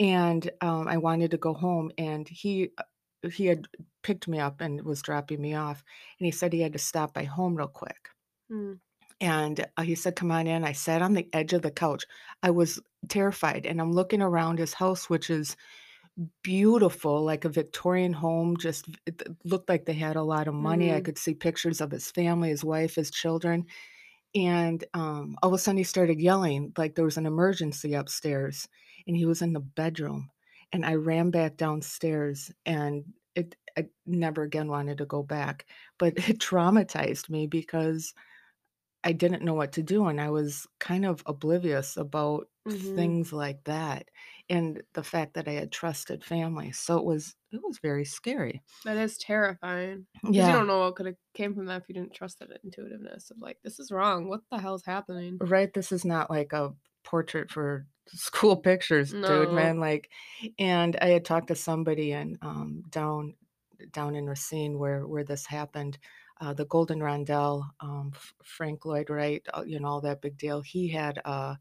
and, 0.00 0.50
um, 0.60 0.88
I 0.88 0.96
wanted 0.98 1.30
to 1.32 1.38
go 1.38 1.54
home, 1.54 1.92
and 1.98 2.28
he 2.28 2.70
uh, 2.78 3.28
he 3.30 3.46
had 3.46 3.66
picked 4.02 4.28
me 4.28 4.38
up 4.38 4.60
and 4.60 4.82
was 4.82 5.02
dropping 5.02 5.40
me 5.40 5.54
off, 5.54 5.82
and 6.18 6.26
he 6.26 6.32
said 6.32 6.52
he 6.52 6.60
had 6.60 6.72
to 6.74 6.78
stop 6.78 7.14
by 7.14 7.24
home 7.24 7.54
real 7.56 7.68
quick. 7.68 8.08
Mm. 8.50 8.80
And, 9.24 9.66
uh, 9.78 9.82
he 9.82 9.96
said, 9.96 10.16
"Come 10.16 10.30
on 10.32 10.46
in." 10.46 10.64
I 10.64 10.72
sat 10.72 11.02
on 11.02 11.14
the 11.14 11.28
edge 11.34 11.54
of 11.54 11.62
the 11.62 11.72
couch. 11.72 12.04
I 12.44 12.50
was 12.50 12.80
terrified, 13.08 13.66
and 13.66 13.80
I'm 13.80 13.92
looking 13.92 14.22
around 14.22 14.58
his 14.60 14.74
house, 14.74 15.10
which 15.10 15.30
is 15.30 15.56
beautiful, 16.42 17.24
like 17.24 17.44
a 17.44 17.48
Victorian 17.50 18.12
home, 18.12 18.56
just 18.56 18.86
looked 19.44 19.68
like 19.68 19.86
they 19.86 19.94
had 19.94 20.16
a 20.16 20.22
lot 20.22 20.48
of 20.48 20.54
money. 20.54 20.92
I 20.92 21.00
Mhm. 21.00 21.02
could 21.02 21.18
see 21.18 21.34
pictures 21.34 21.80
of 21.80 21.90
his 21.92 22.10
family, 22.10 22.50
his 22.50 22.64
wife, 22.64 22.96
his 22.96 23.10
children, 23.10 23.66
and, 24.34 24.84
um, 24.94 25.36
all 25.42 25.50
of 25.50 25.54
a 25.54 25.58
sudden 25.58 25.78
he 25.78 25.84
started 25.84 26.20
yelling 26.20 26.72
like 26.78 26.94
there 26.96 27.04
was 27.04 27.16
an 27.18 27.26
emergency 27.26 27.94
upstairs, 27.94 28.68
and 29.06 29.16
he 29.16 29.26
was 29.26 29.42
in 29.42 29.52
the 29.52 29.60
bedroom, 29.60 30.30
and 30.72 30.84
I 30.86 30.94
ran 30.94 31.30
back 31.30 31.56
downstairs, 31.56 32.52
and 32.66 33.04
it 33.36 33.56
I 33.78 33.88
never 34.06 34.42
again 34.44 34.68
wanted 34.68 34.98
to 34.98 35.06
go 35.06 35.22
back, 35.24 35.66
but 35.98 36.14
it 36.30 36.38
traumatized 36.40 37.30
me 37.30 37.46
because 37.46 38.14
I 39.04 39.12
didn't 39.12 39.44
know 39.44 39.54
what 39.54 39.72
to 39.72 39.82
do, 39.82 40.06
and 40.06 40.20
I 40.20 40.30
was 40.30 40.66
kind 40.80 41.04
of 41.06 41.22
oblivious 41.26 41.96
about 41.96 42.48
Mhm. 42.66 43.14
things 43.14 43.32
like 43.32 43.64
that, 43.64 44.10
and 44.48 44.82
the 44.94 45.04
fact 45.04 45.34
that 45.34 45.48
I 45.48 45.52
had 45.52 45.72
trusted 45.72 46.24
family, 46.24 46.72
so 46.72 46.98
it 46.98 47.04
was 47.04 47.36
it 47.52 47.62
was 47.62 47.78
very 47.80 48.04
scary. 48.06 48.62
That 48.84 48.96
is 48.98 49.18
terrifying. 49.18 50.06
'Cause 50.36 50.46
you 50.46 50.52
Yeah. 50.52 50.54
don't 50.54 50.66
know 50.66 50.80
what 50.80 50.96
coulda 50.96 51.16
came 51.32 51.54
from 51.54 51.66
that 51.66 51.82
if 51.82 51.88
you 51.88 51.94
didn't 51.94 52.14
trust 52.14 52.38
that 52.40 52.50
intuitiveness 52.64 53.30
of 53.30 53.38
like, 53.38 53.60
"This 53.62 53.78
is 53.78 53.90
wrong. 53.92 54.28
What 54.28 54.42
the 54.50 54.58
hell's 54.58 54.84
happening?" 54.84 55.40
Right, 55.40 55.72
this 55.72 55.90
is 55.92 56.04
not 56.04 56.30
like 56.30 56.52
a 56.52 56.74
portrait 57.02 57.50
for 57.50 57.86
school 58.08 58.56
pictures, 58.56 59.14
dude, 59.24 59.50
man, 59.52 59.80
like 59.80 60.10
and 60.58 60.96
I 60.96 61.06
had 61.08 61.24
talked 61.24 61.48
to 61.48 61.54
somebody 61.56 62.12
in, 62.12 62.38
um, 62.42 62.82
down 62.90 63.36
down 63.90 64.14
in 64.14 64.26
Racine 64.26 64.78
where 64.78 65.06
where 65.06 65.24
this 65.24 65.46
happened, 65.46 65.98
uh, 66.40 66.54
the 66.54 66.66
Golden 66.66 67.00
Rondelle, 67.00 67.70
um, 67.80 68.12
Frank 68.44 68.84
Lloyd 68.84 69.10
Wright, 69.10 69.46
uh, 69.54 69.64
you 69.66 69.80
know, 69.80 69.88
all 69.88 70.00
that 70.02 70.22
big 70.22 70.38
deal. 70.38 70.60
He 70.62 70.88
had, 70.88 71.20
uh, 71.24 71.56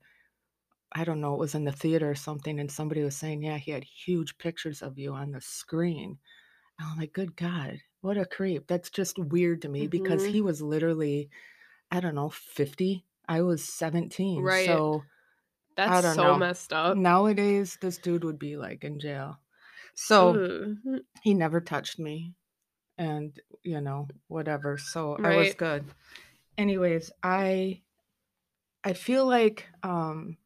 I 0.91 1.03
don't 1.03 1.21
know, 1.21 1.33
it 1.33 1.39
was 1.39 1.55
in 1.55 1.63
the 1.65 1.71
theater 1.71 2.09
or 2.09 2.15
something, 2.15 2.59
and 2.59 2.71
somebody 2.71 3.03
was 3.03 3.17
saying, 3.17 3.43
"Yeah, 3.43 3.57
he 3.57 3.71
had 3.71 3.83
huge 3.83 4.37
pictures 4.37 4.81
of 4.81 4.97
you 4.99 5.13
on 5.13 5.31
the 5.31 5.41
screen." 5.41 6.19
And 6.79 6.89
I'm 6.89 6.97
like, 6.99 7.13
"Good 7.13 7.35
god, 7.37 7.81
what 8.01 8.17
a 8.17 8.25
creep." 8.25 8.67
That's 8.67 8.89
just 8.91 9.19
weird 9.19 9.61
to 9.63 9.69
me 9.69 9.87
because 9.87 10.25
Mhm. 10.25 10.35
he 10.35 10.41
was 10.41 10.61
literally, 10.61 11.29
I 11.91 11.99
don't 12.01 12.15
know, 12.15 12.29
50? 12.29 13.05
I 13.29 13.41
was 13.43 13.65
17, 13.65 14.49
Right. 14.49 14.51
so 14.51 15.05
That's 15.75 15.99
so 15.99 16.33
know. 16.33 16.35
messed 16.35 16.73
up. 16.73 16.99
Nowadays, 16.99 17.77
this 17.81 17.97
dude 17.99 18.23
would 18.25 18.39
be, 18.39 18.57
like, 18.57 18.83
in 18.83 18.99
jail. 18.99 19.39
So, 19.95 20.45
Ugh. 20.45 21.03
he 21.23 21.33
never 21.33 21.61
touched 21.61 21.99
me 21.99 22.33
and, 22.97 23.39
you 23.63 23.81
know, 23.81 24.07
whatever, 24.27 24.77
so 24.77 25.19
I 25.23 25.31
was 25.31 25.53
good. 25.53 25.85
Anyways, 26.57 27.11
I 27.23 27.83
I 28.83 28.93
feel 28.93 29.25
like, 29.25 29.67
um 29.83 30.37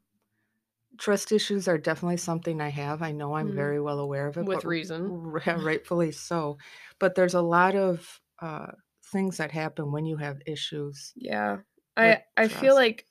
trust 0.98 1.32
issues 1.32 1.68
are 1.68 1.78
definitely 1.78 2.18
something 2.18 2.60
I 2.62 2.70
have. 2.70 3.02
I 3.02 3.12
know 3.12 3.36
I'm 3.36 3.52
Mhm. 3.52 3.54
very 3.54 3.80
well 3.80 4.00
aware 4.00 4.28
of 4.28 4.38
it, 4.38 4.48
With 4.48 4.66
reason. 4.66 5.16
rightfully 5.54 6.12
so. 6.12 6.58
But 7.00 7.16
there's 7.16 7.34
a 7.36 7.42
lot 7.42 7.76
of, 7.76 8.22
uh, 8.40 8.72
things 9.04 9.38
that 9.38 9.52
happen 9.52 9.92
when 9.92 10.06
you 10.06 10.18
have 10.18 10.42
issues 10.46 11.16
Yeah. 11.16 11.62
I 11.96 12.24
I 12.36 12.48
feel 12.48 12.76
like 12.76 13.08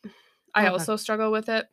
I 0.54 0.66
also 0.66 0.96
struggle 0.96 1.32
with 1.32 1.48
it. 1.48 1.68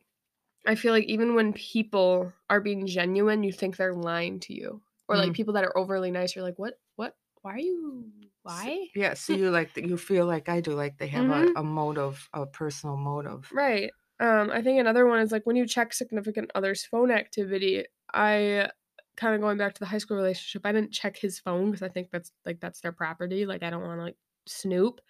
I 0.66 0.76
feel 0.76 0.92
like 0.92 1.04
even 1.06 1.34
when 1.34 1.52
people 1.54 2.32
are 2.50 2.60
being 2.60 2.86
genuine, 2.86 3.42
you 3.44 3.52
think 3.52 3.76
they're 3.76 3.94
lying 3.94 4.40
to 4.42 4.54
you. 4.54 4.82
Or 5.08 5.18
like 5.18 5.32
Mm. 5.32 5.34
people 5.34 5.54
that 5.54 5.64
are 5.64 5.76
overly 5.78 6.10
nice, 6.10 6.34
you're 6.36 6.44
like, 6.44 6.58
"What? 6.58 6.80
What? 6.96 7.16
Why 7.44 7.52
are 7.52 7.58
you 7.58 8.10
why?" 8.42 8.88
yeah, 8.94 9.14
so 9.14 9.32
you 9.32 9.50
like 9.50 9.76
you 9.76 9.96
feel 9.98 10.26
like 10.26 10.48
I 10.48 10.60
do, 10.60 10.72
like 10.74 10.98
they 10.98 11.08
have 11.08 11.28
a 11.28 11.48
Mhm. 11.48 11.56
a 11.56 11.62
motive, 11.62 12.28
a 12.32 12.46
personal 12.46 12.96
motive. 12.96 13.50
Right. 13.50 13.94
Um, 14.20 14.50
I 14.50 14.62
think 14.62 14.80
another 14.80 15.06
one 15.06 15.20
is 15.20 15.32
like 15.32 15.46
when 15.46 15.56
you 15.56 15.66
check 15.66 15.92
significant 15.92 16.50
other's 16.54 16.84
phone 16.84 17.10
activity, 17.10 17.84
I 18.12 18.70
kinda 19.16 19.38
going 19.38 19.58
back 19.58 19.74
to 19.74 19.80
the 19.80 19.86
high 19.86 19.98
school 19.98 20.16
relationship, 20.16 20.64
I 20.66 20.72
didn't 20.72 20.92
check 20.92 21.16
his 21.16 21.38
phone 21.38 21.70
because 21.70 21.82
I 21.82 21.88
think 21.88 22.10
that's 22.10 22.32
like, 22.44 22.60
that's 22.60 22.80
their 22.80 22.92
property, 22.92 23.46
like, 23.46 23.62
I 23.62 23.70
don't 23.70 23.82
wanna, 23.82 24.02
like, 24.02 24.16
snoop. 24.46 25.00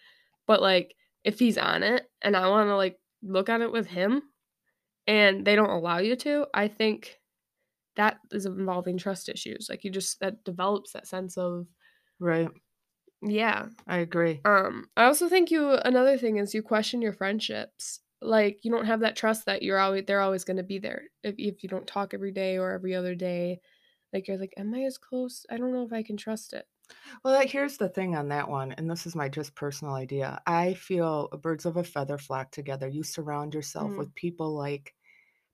But, 0.46 0.62
like, 0.62 0.96
if 1.24 1.38
he's 1.40 1.58
on 1.58 1.82
it 1.82 2.10
and 2.22 2.36
I 2.36 2.48
want 2.48 2.68
to 2.68 2.76
like 2.76 3.00
look 3.22 3.50
at 3.50 3.60
it 3.62 3.72
with 3.72 3.88
him 3.88 4.22
and 5.06 5.46
they 5.46 5.56
don't 5.56 5.70
allow 5.70 5.98
you 5.98 6.16
to, 6.16 6.46
I 6.54 6.68
think 6.68 7.20
that 7.96 8.20
is 8.32 8.46
involving 8.46 8.98
trust 8.98 9.28
issues. 9.28 9.68
Like 9.70 9.84
you 9.84 9.90
just 9.90 10.20
that 10.20 10.44
develops 10.44 10.92
that 10.92 11.06
sense 11.06 11.36
of 11.38 11.68
Right. 12.24 12.50
yeah. 13.22 13.68
I 13.86 13.98
agree. 13.98 14.44
Um 14.44 14.90
I 14.96 15.04
also 15.06 15.28
think 15.28 15.50
you 15.50 15.72
another 15.72 16.18
thing 16.18 16.38
is 16.38 16.54
you 16.54 16.62
question 16.62 17.02
your 17.02 17.12
friendships. 17.14 18.00
Like 18.22 18.64
you 18.64 18.70
don't 18.70 18.86
have 18.86 19.00
that 19.00 19.16
trust 19.16 19.46
that 19.46 19.62
you're 19.62 19.78
always 19.78 20.04
they're 20.06 20.20
always 20.20 20.44
going 20.44 20.58
to 20.58 20.62
be 20.64 20.78
there. 20.78 21.04
If 21.24 21.36
if 21.38 21.62
you 21.62 21.68
don't 21.68 21.86
talk 21.88 22.14
every 22.14 22.32
day 22.32 22.58
or 22.58 22.72
every 22.72 22.94
other 22.94 23.14
day, 23.14 23.60
like 24.12 24.28
you're 24.28 24.38
like 24.38 24.54
am 24.58 24.74
I 24.74 24.84
as 24.84 24.98
close? 24.98 25.46
I 25.50 25.58
don't 25.58 25.72
know 25.72 25.84
if 25.86 25.92
I 25.92 26.02
can 26.04 26.16
trust 26.18 26.52
it. 26.54 26.66
Well, 27.24 27.34
like, 27.34 27.50
here's 27.50 27.76
the 27.78 27.88
thing 27.88 28.16
on 28.16 28.28
that 28.28 28.48
one, 28.48 28.72
and 28.72 28.90
this 28.90 29.06
is 29.06 29.16
my 29.16 29.28
just 29.28 29.54
personal 29.54 29.94
idea. 29.94 30.40
I 30.46 30.74
feel 30.74 31.28
birds 31.28 31.66
of 31.66 31.76
a 31.76 31.84
feather 31.84 32.18
flock 32.18 32.50
together. 32.50 32.88
You 32.88 33.02
surround 33.02 33.54
yourself 33.54 33.96
Mm. 33.96 33.98
with 33.98 34.14
people 34.14 34.54
like 34.54 34.94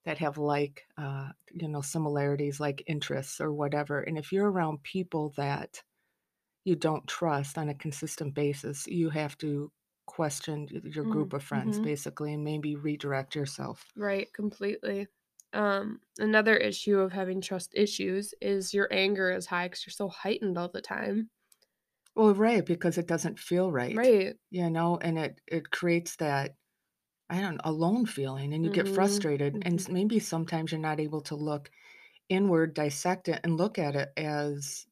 that 0.04 0.18
have 0.18 0.38
like, 0.38 0.86
uh, 0.98 1.30
you 1.54 1.68
know, 1.68 1.82
similarities, 1.82 2.60
like 2.60 2.84
interests 2.86 3.40
or 3.40 3.52
whatever. 3.52 4.00
And 4.02 4.18
if 4.18 4.32
you're 4.32 4.50
around 4.50 4.82
people 4.84 5.30
that 5.36 5.82
you 6.64 6.76
don't 6.76 7.06
trust 7.08 7.58
on 7.58 7.68
a 7.68 7.74
consistent 7.74 8.34
basis, 8.34 8.86
you 8.86 9.10
have 9.10 9.36
to 9.38 9.72
question 10.06 10.68
your 10.84 11.04
Mm, 11.04 11.06
group 11.06 11.32
of 11.32 11.42
friends 11.44 11.78
mhm. 11.78 11.80
basically 11.80 12.34
and 12.34 12.44
maybe 12.44 12.76
redirect 12.76 13.34
yourself. 13.34 13.92
Right, 13.96 14.32
completely. 14.32 15.08
Um, 15.52 16.00
another 16.18 16.56
issue 16.56 16.98
of 17.00 17.12
having 17.12 17.40
trust 17.40 17.72
issues 17.74 18.34
is 18.40 18.72
your 18.72 18.88
anger 18.92 19.30
is 19.32 19.46
high 19.46 19.66
because 19.68 19.84
you're 19.86 19.92
so 19.92 20.08
heightened 20.08 20.56
all 20.58 20.68
the 20.68 20.80
time. 20.82 21.30
Well, 22.14 22.34
right, 22.34 22.64
because 22.64 22.98
it 22.98 23.06
doesn't 23.06 23.38
feel 23.38 23.70
right, 23.72 24.02
Right. 24.02 24.38
you 24.50 24.68
know, 24.70 24.98
and 24.98 25.18
it 25.18 25.40
it 25.46 25.70
creates 25.70 26.16
that 26.16 26.56
I 27.30 27.40
don't 27.42 27.56
know, 27.56 27.62
alone 27.64 28.06
feeling 28.06 28.54
and 28.54 28.64
you 28.64 28.70
get 28.70 28.88
Mhm. 28.88 28.88
frustrated 28.88 29.58
and 29.62 29.80
Mhm. 29.80 29.80
s- 29.80 29.88
maybe 29.90 30.18
sometimes 30.20 30.72
you're 30.72 30.80
not 30.80 31.00
able 31.00 31.22
to 31.22 31.36
look 31.36 31.70
inward, 32.30 32.74
dissect 32.74 33.28
it 33.28 33.40
and 33.44 33.56
look 33.58 33.78
at 33.78 33.96
it 33.96 34.10
as 34.18 34.86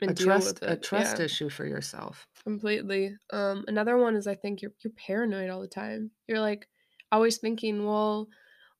a 0.00 0.06
And 0.06 0.16
deal 0.16 0.46
trust 0.46 0.60
a 0.66 0.76
trust 0.76 1.20
Yeah, 1.20 1.20
issue 1.20 1.48
for 1.50 1.66
yourself. 1.66 2.26
completely. 2.44 3.16
Um, 3.32 3.64
another 3.68 3.96
one 3.96 4.16
is 4.16 4.26
I 4.26 4.34
think 4.34 4.62
you're 4.62 4.72
you're 4.82 4.92
paranoid 4.92 5.50
all 5.50 5.60
the 5.60 5.68
time. 5.68 6.12
You're 6.26 6.40
like 6.40 6.68
always 7.12 7.38
thinking, 7.38 7.84
well, 7.84 8.28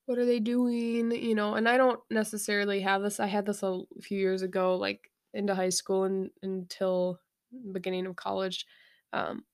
what 0.05 0.17
are 0.19 0.25
they 0.25 0.39
doing? 0.39 1.11
You 1.11 1.35
know, 1.35 1.55
and 1.55 1.67
I 1.69 1.77
don't 1.77 2.01
necessarily 2.11 2.81
have 2.81 3.01
this. 3.01 3.19
I 3.19 3.27
had 3.27 3.45
this 3.45 3.63
a 3.63 3.81
few 4.01 4.19
years 4.19 4.41
ago, 4.41 4.77
like 4.77 5.11
into 5.33 5.55
high 5.55 5.69
school 5.69 6.03
and 6.05 6.31
until 6.41 7.19
beginning 7.73 8.05
of 8.07 8.15
college. 8.15 8.65
Um, 9.13 9.45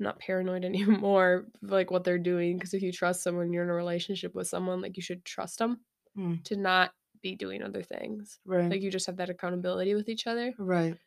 I'm 0.00 0.04
not 0.04 0.20
paranoid 0.20 0.64
anymore, 0.66 1.48
like 1.62 1.90
what 1.90 2.04
they're 2.04 2.18
doing. 2.18 2.58
Because 2.58 2.74
if 2.74 2.82
you 2.82 2.92
trust 2.92 3.22
someone, 3.22 3.52
you're 3.52 3.64
in 3.64 3.70
a 3.70 3.74
relationship 3.74 4.34
with 4.34 4.48
someone, 4.48 4.82
like 4.82 4.96
you 4.98 5.02
should 5.02 5.24
trust 5.24 5.58
them 5.60 5.82
Mm, 6.16 6.42
to 6.44 6.56
not 6.56 6.92
be 7.22 7.36
doing 7.36 7.62
other 7.62 7.82
things. 7.82 8.40
right. 8.44 8.72
Like 8.72 8.82
you 8.82 8.90
just 8.90 9.06
have 9.06 9.16
that 9.18 9.30
accountability 9.30 9.94
with 9.94 10.08
each 10.08 10.26
other. 10.26 10.54
Right. 10.58 10.98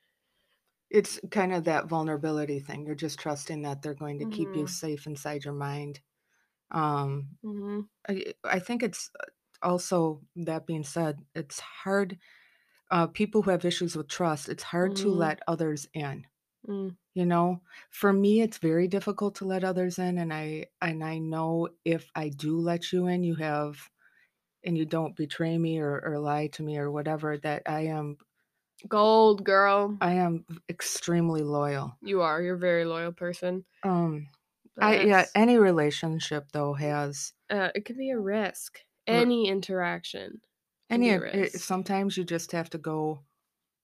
It's 0.92 1.20
kind 1.32 1.54
of 1.54 1.66
that 1.66 1.88
vulnerability 1.88 2.60
thing. 2.60 2.86
You're 2.86 2.96
just 2.96 3.20
trusting 3.20 3.64
that 3.64 3.82
they're 3.82 3.96
going 3.96 4.20
to 4.20 4.28
keep 4.28 4.56
you 4.56 4.68
Mhm. 4.68 4.68
safe 4.68 5.08
inside 5.08 5.46
your 5.46 5.56
mind. 5.56 6.02
Um, 6.72 7.38
Mhm. 7.44 7.90
I, 8.10 8.34
I 8.46 8.60
think 8.60 8.84
it's 8.84 9.12
uh, 9.20 9.26
also 9.64 10.24
that 10.38 10.68
being 10.68 10.84
said, 10.84 11.26
it's 11.36 11.60
hard. 11.62 12.20
Uh, 12.92 13.08
people 13.08 13.44
who 13.44 13.52
have 13.52 13.66
issues 13.66 13.96
with 13.96 14.10
trust, 14.10 14.50
it's 14.50 14.64
hard 14.64 14.96
to 14.98 15.10
Mhm. 15.10 15.12
let 15.12 15.42
others 15.48 15.88
in. 15.94 16.28
Mm. 16.68 16.96
You 17.14 17.26
know, 17.26 17.62
for 17.90 18.14
me, 18.14 18.42
it's 18.42 18.58
very 18.58 18.88
difficult 18.88 19.36
to 19.36 19.46
let 19.46 19.64
others 19.66 20.00
in, 20.00 20.18
and 20.18 20.34
I 20.34 20.68
and 20.82 21.04
I 21.04 21.18
know 21.18 21.70
if 21.84 22.10
I 22.16 22.30
do 22.30 22.58
let 22.60 22.94
you 22.94 23.08
in, 23.08 23.24
you 23.24 23.36
have 23.36 23.90
and 24.64 24.78
you 24.78 24.86
don't 24.86 25.16
betray 25.16 25.58
me 25.58 25.80
or, 25.80 26.00
or 26.06 26.20
lie 26.20 26.48
to 26.48 26.64
me 26.64 26.78
or 26.78 26.92
whatever, 26.92 27.38
that 27.40 27.64
I 27.68 27.82
am 27.88 28.18
Gold, 28.88 29.44
girl. 29.44 29.98
I 30.02 30.14
am 30.14 30.46
extremely 30.70 31.44
loyal. 31.44 31.98
You 32.02 32.22
are. 32.22 32.42
You're 32.42 32.56
a 32.56 32.60
very 32.60 32.86
loyal 32.86 33.12
person. 33.12 33.66
Um, 33.84 34.28
I 34.80 35.02
yeah, 35.02 35.26
any 35.36 35.58
relationship 35.58 36.52
though 36.52 36.74
has 36.74 37.34
uh, 37.50 37.70
it 37.76 37.86
could 37.86 37.98
be 37.98 38.10
a 38.12 38.20
risk. 38.20 38.80
r- 39.12 39.18
Any 39.18 39.48
interaction 39.48 40.42
can 40.90 41.04
any. 41.04 41.10
it, 41.10 41.54
sometimes 41.54 42.18
you 42.18 42.24
just 42.24 42.52
have 42.52 42.70
to 42.72 42.78
go 42.78 43.24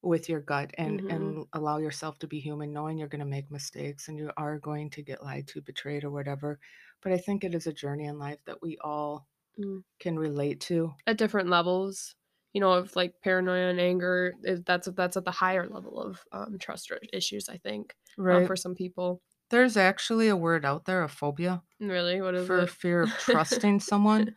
with 0.04 0.30
your 0.30 0.42
gut 0.42 0.72
and 0.78 1.02
Mhm. 1.02 1.12
and 1.12 1.48
allow 1.54 1.78
yourself 1.80 2.20
to 2.20 2.28
be 2.28 2.40
human, 2.40 2.74
knowing 2.74 2.98
you're 2.98 3.08
going 3.10 3.20
to 3.20 3.26
make 3.38 3.52
mistakes 3.52 4.08
and 4.10 4.18
you 4.18 4.32
are 4.38 4.60
going 4.60 4.90
to 4.92 5.04
get 5.04 5.24
lied 5.24 5.48
to, 5.50 5.62
betrayed, 5.62 6.04
or 6.04 6.12
whatever. 6.12 6.60
But 7.02 7.12
I 7.14 7.18
think 7.18 7.44
it 7.44 7.56
is 7.56 7.68
a 7.68 7.74
journey 7.74 8.06
in 8.06 8.20
life 8.20 8.40
that 8.46 8.62
we 8.62 8.78
all 8.80 9.28
Mm. 9.58 9.84
can 10.00 10.18
relate 10.20 10.62
to. 10.62 10.94
At 11.08 11.18
different 11.18 11.50
levels, 11.50 12.16
you 12.58 12.62
know, 12.62 12.74
of 12.74 12.96
like 12.96 13.22
paranoia 13.22 13.70
and 13.70 13.80
anger, 13.80 14.34
that's 14.66 14.88
that's 14.88 15.16
at 15.16 15.26
the 15.26 15.32
higher 15.32 15.68
level 15.68 16.02
of 16.02 16.26
um, 16.32 16.58
trust 16.58 16.92
issues. 17.14 17.50
I 17.50 17.58
think 17.58 17.96
um, 18.18 18.24
Right. 18.24 18.48
for 18.48 18.56
some 18.56 18.74
people. 18.74 19.22
There's 19.52 19.78
actually 19.78 20.28
a 20.28 20.36
word 20.36 20.66
out 20.66 20.86
there, 20.86 21.04
a 21.04 21.08
phobia, 21.08 21.62
Really, 21.80 22.20
what 22.20 22.34
is 22.34 22.48
for 22.48 22.64
it? 22.64 22.70
fear 22.70 23.04
of 23.04 23.10
trusting 23.20 23.80
someone. 23.80 24.36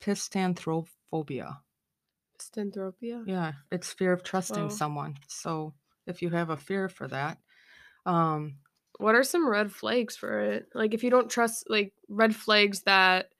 Pistanthrophobia. 0.00 1.62
Stenthropia. 2.38 3.24
Yeah, 3.26 3.52
it's 3.72 3.92
fear 3.92 4.12
of 4.12 4.22
trusting 4.22 4.70
someone. 4.70 5.16
So 5.26 5.74
if 6.06 6.20
you 6.22 6.30
have 6.30 6.50
a 6.50 6.56
fear 6.56 6.88
for 6.90 7.08
that, 7.08 7.38
um, 8.06 8.58
What 8.98 9.14
are 9.14 9.24
some 9.24 9.48
red 9.48 9.72
flags 9.72 10.16
for 10.16 10.40
it? 10.40 10.68
Like 10.74 10.92
if 10.94 11.02
you 11.02 11.10
don't 11.10 11.30
trust, 11.30 11.70
like 11.70 11.94
red 12.08 12.34
flags 12.36 12.82
that 12.82 13.32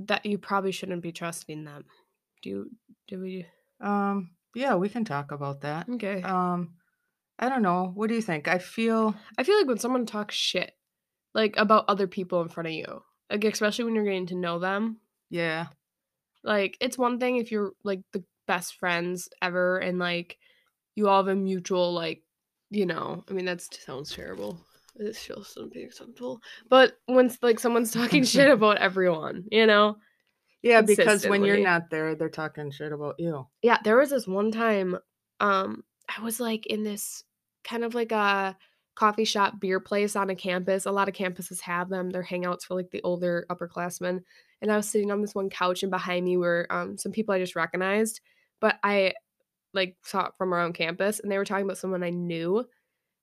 that 0.00 0.26
you 0.26 0.38
probably 0.38 0.72
shouldn't 0.72 1.02
be 1.02 1.12
trusting 1.12 1.64
them. 1.64 1.84
Do 2.42 2.48
you? 2.50 2.70
Do 3.08 3.20
we? 3.20 3.46
um, 3.80 4.30
yeah, 4.54 4.74
we 4.74 4.88
can 4.88 5.04
talk 5.04 5.32
about 5.32 5.62
that. 5.62 5.88
Okay. 5.88 6.22
Um, 6.22 6.74
I 7.38 7.48
don't 7.48 7.62
know. 7.62 7.90
What 7.94 8.08
do 8.08 8.14
you 8.14 8.22
think? 8.22 8.48
I 8.48 8.58
feel 8.58 9.14
I 9.38 9.42
feel 9.42 9.58
like 9.58 9.66
when 9.66 9.78
someone 9.78 10.06
talks 10.06 10.34
shit, 10.34 10.72
like 11.34 11.54
about 11.56 11.86
other 11.88 12.06
people 12.06 12.42
in 12.42 12.48
front 12.48 12.68
of 12.68 12.72
you, 12.74 13.02
like 13.30 13.44
especially 13.44 13.84
when 13.84 13.94
you're 13.94 14.04
getting 14.04 14.26
to 14.26 14.36
know 14.36 14.58
them, 14.58 14.98
yeah, 15.30 15.66
like 16.44 16.76
it's 16.80 16.98
one 16.98 17.18
thing 17.18 17.36
if 17.36 17.50
you're 17.50 17.72
like 17.82 18.00
the 18.12 18.24
best 18.46 18.74
friends 18.76 19.28
ever 19.40 19.78
and 19.78 19.98
like 19.98 20.36
you 20.94 21.08
all 21.08 21.24
have 21.24 21.32
a 21.32 21.34
mutual 21.34 21.92
like, 21.94 22.22
you 22.70 22.86
know, 22.86 23.24
I 23.28 23.32
mean 23.32 23.46
that 23.46 23.60
sounds 23.62 24.14
terrible. 24.14 24.60
It 24.96 25.16
feels 25.16 25.48
something 25.54 25.82
acceptable, 25.82 26.42
but 26.68 26.98
when 27.06 27.34
like 27.40 27.58
someone's 27.58 27.92
talking 27.92 28.24
shit 28.24 28.50
about 28.50 28.76
everyone, 28.76 29.44
you 29.50 29.66
know, 29.66 29.96
yeah, 30.62 30.80
because 30.80 31.26
when 31.26 31.44
you're 31.44 31.58
not 31.58 31.90
there, 31.90 32.14
they're 32.14 32.28
talking 32.28 32.70
shit 32.70 32.92
about 32.92 33.16
you. 33.18 33.46
Yeah, 33.62 33.78
there 33.84 33.96
was 33.96 34.10
this 34.10 34.26
one 34.26 34.50
time, 34.50 34.96
um, 35.40 35.84
I 36.08 36.22
was 36.22 36.40
like 36.40 36.66
in 36.66 36.82
this 36.82 37.24
kind 37.64 37.84
of 37.84 37.94
like 37.94 38.12
a 38.12 38.56
coffee 38.94 39.24
shop 39.24 39.58
beer 39.60 39.80
place 39.80 40.16
on 40.16 40.30
a 40.30 40.34
campus. 40.34 40.86
A 40.86 40.92
lot 40.92 41.08
of 41.08 41.14
campuses 41.14 41.60
have 41.60 41.88
them. 41.88 42.10
They're 42.10 42.22
hangouts 42.22 42.62
for 42.62 42.74
like 42.74 42.90
the 42.90 43.02
older 43.02 43.46
upperclassmen. 43.50 44.20
And 44.60 44.70
I 44.70 44.76
was 44.76 44.88
sitting 44.88 45.10
on 45.10 45.20
this 45.20 45.34
one 45.34 45.50
couch, 45.50 45.82
and 45.82 45.90
behind 45.90 46.24
me 46.24 46.36
were 46.36 46.66
um, 46.70 46.96
some 46.96 47.12
people 47.12 47.34
I 47.34 47.40
just 47.40 47.56
recognized, 47.56 48.20
but 48.60 48.78
I 48.84 49.14
like 49.74 49.96
saw 50.04 50.26
it 50.26 50.32
from 50.38 50.54
around 50.54 50.74
campus, 50.74 51.18
and 51.18 51.32
they 51.32 51.38
were 51.38 51.44
talking 51.44 51.64
about 51.64 51.78
someone 51.78 52.04
I 52.04 52.10
knew, 52.10 52.64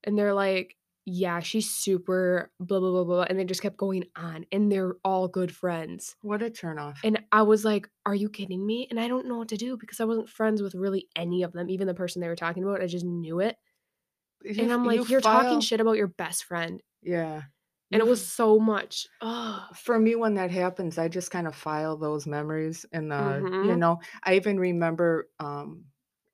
and 0.03 0.17
they're 0.17 0.33
like, 0.33 0.75
"Yeah, 1.05 1.39
she's 1.39 1.71
super 1.71 2.51
blah 2.59 2.79
blah 2.79 2.91
blah 2.91 3.03
blah," 3.05 3.25
and 3.29 3.39
they 3.39 3.45
just 3.45 3.61
kept 3.61 3.77
going 3.77 4.03
on, 4.17 4.47
and 4.51 4.69
they're 4.69 4.95
all 5.05 5.29
good 5.29 5.55
friends. 5.55 6.17
What 6.21 6.41
a 6.41 6.49
turnoff. 6.49 6.97
And 7.05 7.18
I 7.31 7.43
was 7.43 7.65
like, 7.65 7.89
"Are 8.05 8.15
you 8.15 8.29
kidding 8.29 8.65
me?" 8.65 8.87
And 8.89 8.99
I 8.99 9.07
don't 9.07 9.27
know 9.27 9.37
what 9.37 9.49
to 9.49 9.57
do 9.57 9.77
because 9.77 9.99
I 9.99 10.05
wasn't 10.05 10.29
friends 10.29 10.61
with 10.61 10.75
really 10.75 11.09
any 11.15 11.43
of 11.43 11.53
them, 11.53 11.69
even 11.69 11.87
the 11.87 11.93
person 11.93 12.21
they 12.21 12.27
were 12.29 12.35
talking 12.35 12.63
about, 12.63 12.81
I 12.81 12.87
just 12.87 13.05
knew 13.05 13.39
it. 13.39 13.57
You 14.43 14.53
And 14.59 14.71
I'm 14.71 14.85
like, 14.85 15.07
"You're 15.07 15.21
talking 15.21 15.59
shit 15.59 15.81
about 15.81 15.97
your 15.97 16.07
best 16.07 16.43
friend." 16.43 16.83
Yeah. 17.01 17.43
And 17.91 17.99
You 17.99 18.01
it 18.01 18.07
was 18.07 18.23
so 18.25 18.59
much. 18.59 19.07
Ugh. 19.21 19.75
for 19.75 19.99
me 19.99 20.15
when 20.15 20.33
that 20.33 20.49
happens 20.51 20.97
i 20.97 21.07
just 21.07 21.29
kind 21.31 21.47
of 21.47 21.55
file 21.55 21.95
those 21.97 22.25
memories 22.25 22.85
in 22.91 23.09
the 23.09 23.47
you 23.59 23.75
Mhm. 23.75 23.77
know 23.77 23.99
i 24.23 24.35
even 24.35 24.59
remember 24.59 25.29
um 25.39 25.85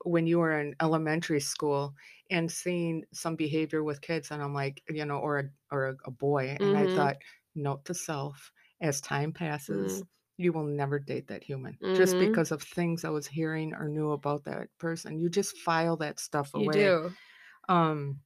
when 0.06 0.28
you 0.28 0.40
were 0.40 0.58
in 0.60 0.76
elementary 0.82 1.40
school 1.42 1.94
and 2.30 2.52
seeing 2.52 3.04
some 3.14 3.36
behavior 3.36 3.84
with 3.84 4.02
kids 4.02 4.32
and 4.32 4.42
i'm 4.42 4.54
like 4.54 4.82
you 4.90 5.04
know 5.06 5.18
or 5.18 5.40
a 5.40 5.44
or 5.72 5.88
a, 5.90 5.96
a 6.06 6.12
boy 6.12 6.58
and 6.62 6.78
i 6.78 6.88
Mhm. 6.90 6.96
thought 6.96 7.18
note 7.56 7.84
to 7.86 7.94
self 7.94 8.52
as 8.82 9.02
time 9.02 9.34
passes 9.34 10.02
Mm. 10.02 10.08
You 10.38 10.52
will 10.54 10.64
never 10.66 11.00
date 11.00 11.28
that 11.28 11.44
human 11.44 11.78
just 11.96 12.16
Mhm. 12.16 12.20
because 12.20 12.52
of 12.52 12.62
things 12.62 13.06
i 13.06 13.10
was 13.10 13.28
hearing 13.28 13.74
or 13.74 13.88
knew 13.90 14.12
about 14.12 14.44
that 14.46 14.68
person 14.80 15.20
you 15.20 15.30
just 15.30 15.58
file 15.60 15.98
that 15.98 16.20
stuff 16.20 16.54
away. 16.54 16.66
You 16.66 16.72
do. 16.74 17.14
um 17.70 18.20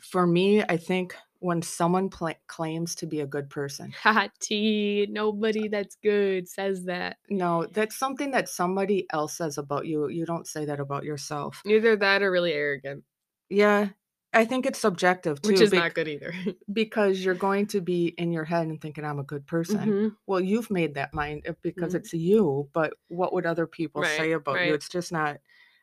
for 0.00 0.26
me 0.26 0.62
i 0.64 0.76
think 0.76 1.14
when 1.40 1.60
someone 1.62 2.08
pla 2.08 2.32
claims 2.46 2.94
to 2.94 3.06
be 3.06 3.20
a 3.20 3.26
good 3.26 3.50
person 3.50 3.92
Hot 4.02 4.30
tea. 4.40 5.06
Nobody 5.10 5.68
that's 5.68 5.96
good 5.96 6.48
says 6.48 6.84
that. 6.84 7.16
No, 7.28 7.66
that's 7.66 7.96
something 7.96 8.30
that 8.30 8.48
somebody 8.48 9.06
else 9.12 9.36
says 9.36 9.58
about 9.58 9.86
you. 9.86 10.08
You 10.08 10.24
don't 10.24 10.46
say 10.46 10.64
that 10.66 10.78
about 10.80 11.02
yourself. 11.04 11.60
Either 11.66 11.96
that 11.96 12.22
or 12.22 12.30
really 12.30 12.52
arrogant. 12.52 13.02
Yeah. 13.50 13.88
I 14.32 14.44
think 14.44 14.66
it's 14.66 14.78
subjective 14.80 15.42
too, 15.42 15.48
which 15.48 15.60
is 15.60 15.72
bec- 15.72 15.74
not 15.74 15.94
good 15.94 16.08
either. 16.08 16.32
because 16.72 17.24
you're 17.24 17.34
going 17.34 17.66
to 17.68 17.80
be 17.80 18.08
in 18.08 18.32
your 18.32 18.44
head 18.44 18.68
and 18.68 18.80
thinking 18.80 19.04
I'm 19.04 19.18
a 19.20 19.24
good 19.24 19.46
person. 19.46 19.94
Mhm. 19.94 20.16
Well, 20.26 20.40
you've 20.40 20.70
made 20.70 20.94
that 20.94 21.14
mind 21.14 21.46
uh, 21.48 21.54
because 21.62 21.94
Mhm. 21.94 21.94
it's 21.94 22.12
you, 22.14 22.70
but 22.72 22.94
what 23.08 23.32
would 23.34 23.46
other 23.46 23.66
people 23.66 24.02
Right, 24.02 24.04
say 24.04 24.32
about 24.32 24.62
right. 24.62 24.64
you? 24.64 24.74
It's 24.74 24.88
just 24.88 25.12
not. 25.12 25.40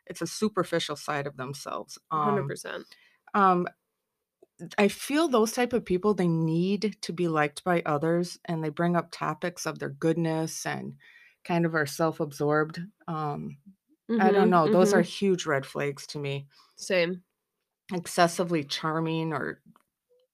It's 0.08 0.22
a 0.22 0.28
superficial 0.28 0.96
side 0.98 1.28
of 1.28 1.38
themselves. 1.38 2.00
Hundred 2.24 2.46
Um, 2.46 2.48
percent. 2.48 2.96
um, 3.34 3.68
I 4.78 4.88
feel 4.90 5.28
those 5.30 5.54
type 5.54 5.72
of 5.74 5.86
people 5.86 6.14
they 6.14 6.28
need 6.28 6.98
to 7.02 7.14
be 7.14 7.28
liked 7.28 7.64
by 7.64 7.82
others, 7.86 8.40
and 8.46 8.64
they 8.64 8.70
bring 8.70 8.96
up 8.96 9.10
topics 9.12 9.66
of 9.66 9.80
their 9.80 9.90
goodness 9.90 10.66
and 10.66 10.98
kind 11.46 11.66
of 11.66 11.76
are 11.76 11.86
self-absorbed. 11.86 12.82
Um, 13.08 13.58
I 14.18 14.32
don't 14.32 14.50
Mhm, 14.50 14.52
know. 14.52 14.68
Those 14.68 14.94
are 14.94 15.02
mhm. 15.02 15.04
huge 15.04 15.46
red 15.46 15.66
flags 15.66 16.08
to 16.08 16.20
me. 16.20 16.48
same. 16.76 17.24
Excessively 17.94 18.64
charming 18.64 19.34
or 19.34 19.62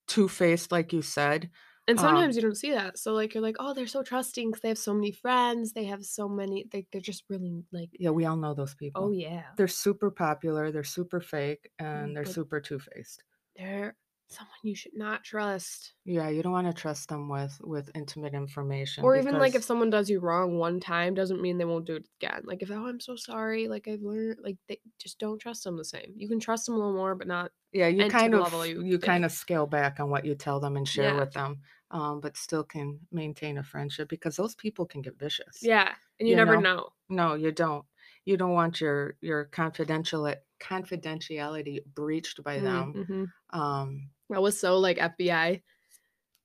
two-faced, 0.07 0.71
like 0.71 0.93
you 0.93 1.01
said. 1.01 1.49
And 1.87 1.99
Um, 1.99 2.03
sometimes 2.05 2.35
you 2.35 2.41
don't 2.41 2.55
see 2.55 2.71
that. 2.71 2.97
So 2.97 3.13
like 3.13 3.33
you're 3.33 3.43
like, 3.43 3.57
oh, 3.59 3.73
they're 3.73 3.85
so 3.87 4.01
trusting 4.03 4.49
because 4.49 4.61
they 4.61 4.69
have 4.69 4.77
so 4.77 4.93
many 4.93 5.11
friends. 5.11 5.73
They 5.73 5.85
have 5.85 6.03
so 6.03 6.27
many. 6.27 6.67
They 6.71 6.87
they're 6.91 7.01
just 7.01 7.23
really 7.29 7.63
like, 7.71 7.89
Yeah, 7.99 8.09
we 8.09 8.25
all 8.25 8.37
know 8.37 8.53
those 8.55 8.73
people. 8.73 9.05
oh 9.05 9.11
yeah, 9.11 9.43
They're 9.55 9.67
super 9.67 10.09
popular, 10.09 10.71
they're 10.71 10.83
super 10.83 11.21
fake, 11.21 11.69
and 11.79 12.09
Mm, 12.09 12.13
they're 12.15 12.23
but- 12.23 12.33
super 12.33 12.59
two-faced. 12.59 13.23
they're 13.55 13.95
someone 14.29 14.57
you 14.63 14.75
should 14.75 14.95
not 14.95 15.23
trust. 15.23 15.93
Yeah, 16.05 16.29
you 16.29 16.41
don't 16.41 16.53
wanna 16.53 16.71
trust 16.73 17.09
them 17.09 17.27
with 17.27 17.59
with 17.59 17.91
intimate 17.93 18.33
information 18.33 19.03
Or 19.03 19.15
even 19.17 19.37
like 19.37 19.55
if 19.55 19.63
because 19.63 19.65
someone 19.65 19.89
does 19.89 20.09
you 20.09 20.19
wrong 20.19 20.57
one 20.57 20.79
time 20.79 21.13
doesn't 21.13 21.41
mean 21.41 21.57
they 21.57 21.65
won't 21.65 21.85
do 21.85 21.95
it 21.97 22.07
again. 22.21 22.41
Like 22.45 22.61
if 22.63 22.71
oh 22.71 22.87
I'm 22.87 22.99
so 22.99 23.15
sorry, 23.15 23.67
like 23.67 23.87
I've 23.87 24.01
learned 24.01 24.39
like 24.41 24.57
they 24.67 24.79
just 24.99 25.19
don't 25.19 25.37
trust 25.39 25.63
them 25.63 25.77
the 25.77 25.83
same. 25.85 26.13
You 26.17 26.27
can 26.29 26.39
trust 26.39 26.65
them 26.65 26.75
a 26.75 26.77
little 26.77 26.93
more, 26.93 27.13
but 27.15 27.27
not 27.27 27.51
Yeah, 27.71 27.87
you 27.87 28.05
and 28.05 28.17
to 28.19 28.29
kind 28.29 28.33
the 28.33 28.35
of 28.35 28.45
level 28.45 28.65
you 28.65 28.85
you 28.85 28.99
think. 29.01 29.17
kinda 29.17 29.29
scale 29.29 29.67
back 29.67 29.99
on 29.99 30.09
what 30.09 30.25
you 30.25 30.35
tell 30.35 30.59
them 30.59 30.77
and 30.77 30.87
share 30.87 31.13
Yeah. 31.13 31.15
with 31.15 31.33
them, 31.33 31.61
um, 31.91 32.21
but 32.21 32.37
still 32.37 32.63
can 32.63 33.07
maintain 33.11 33.57
a 33.57 33.63
friendship 33.63 34.07
because 34.09 34.37
those 34.37 34.55
people 34.55 34.85
can 34.85 35.01
get 35.01 35.17
vicious. 35.19 35.57
yeah. 35.61 35.95
And 36.19 36.29
you, 36.29 36.35
You 36.35 36.35
never 36.35 36.57
know? 36.57 36.57
know. 36.57 36.89
No, 37.09 37.35
you 37.35 37.51
don't. 37.51 37.85
You 38.25 38.37
don't 38.37 38.53
want 38.53 38.81
your 38.81 39.17
your 39.21 39.45
confidential 39.45 40.33
confidentiality 40.59 41.85
breached 41.85 42.43
by 42.43 42.61
them. 42.61 42.95
Mm-hmm. 42.95 43.25
Um, 43.51 44.11
That 44.29 44.41
was 44.41 44.59
so 44.59 44.77
like 44.79 44.97
FBI. 44.97 45.61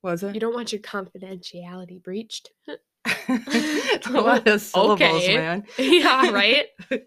was 0.03 0.23
it? 0.23 0.35
You 0.35 0.41
don't 0.41 0.55
want 0.55 0.73
your 0.73 0.81
confidentiality 0.83 2.03
breached. 2.03 2.51
It's 3.07 4.07
a 4.07 4.13
lot 4.13 4.47
of 4.47 4.61
syllables, 4.61 5.01
Okay. 5.03 5.37
man. 5.37 5.65
yeah, 5.79 6.31
right. 6.31 6.67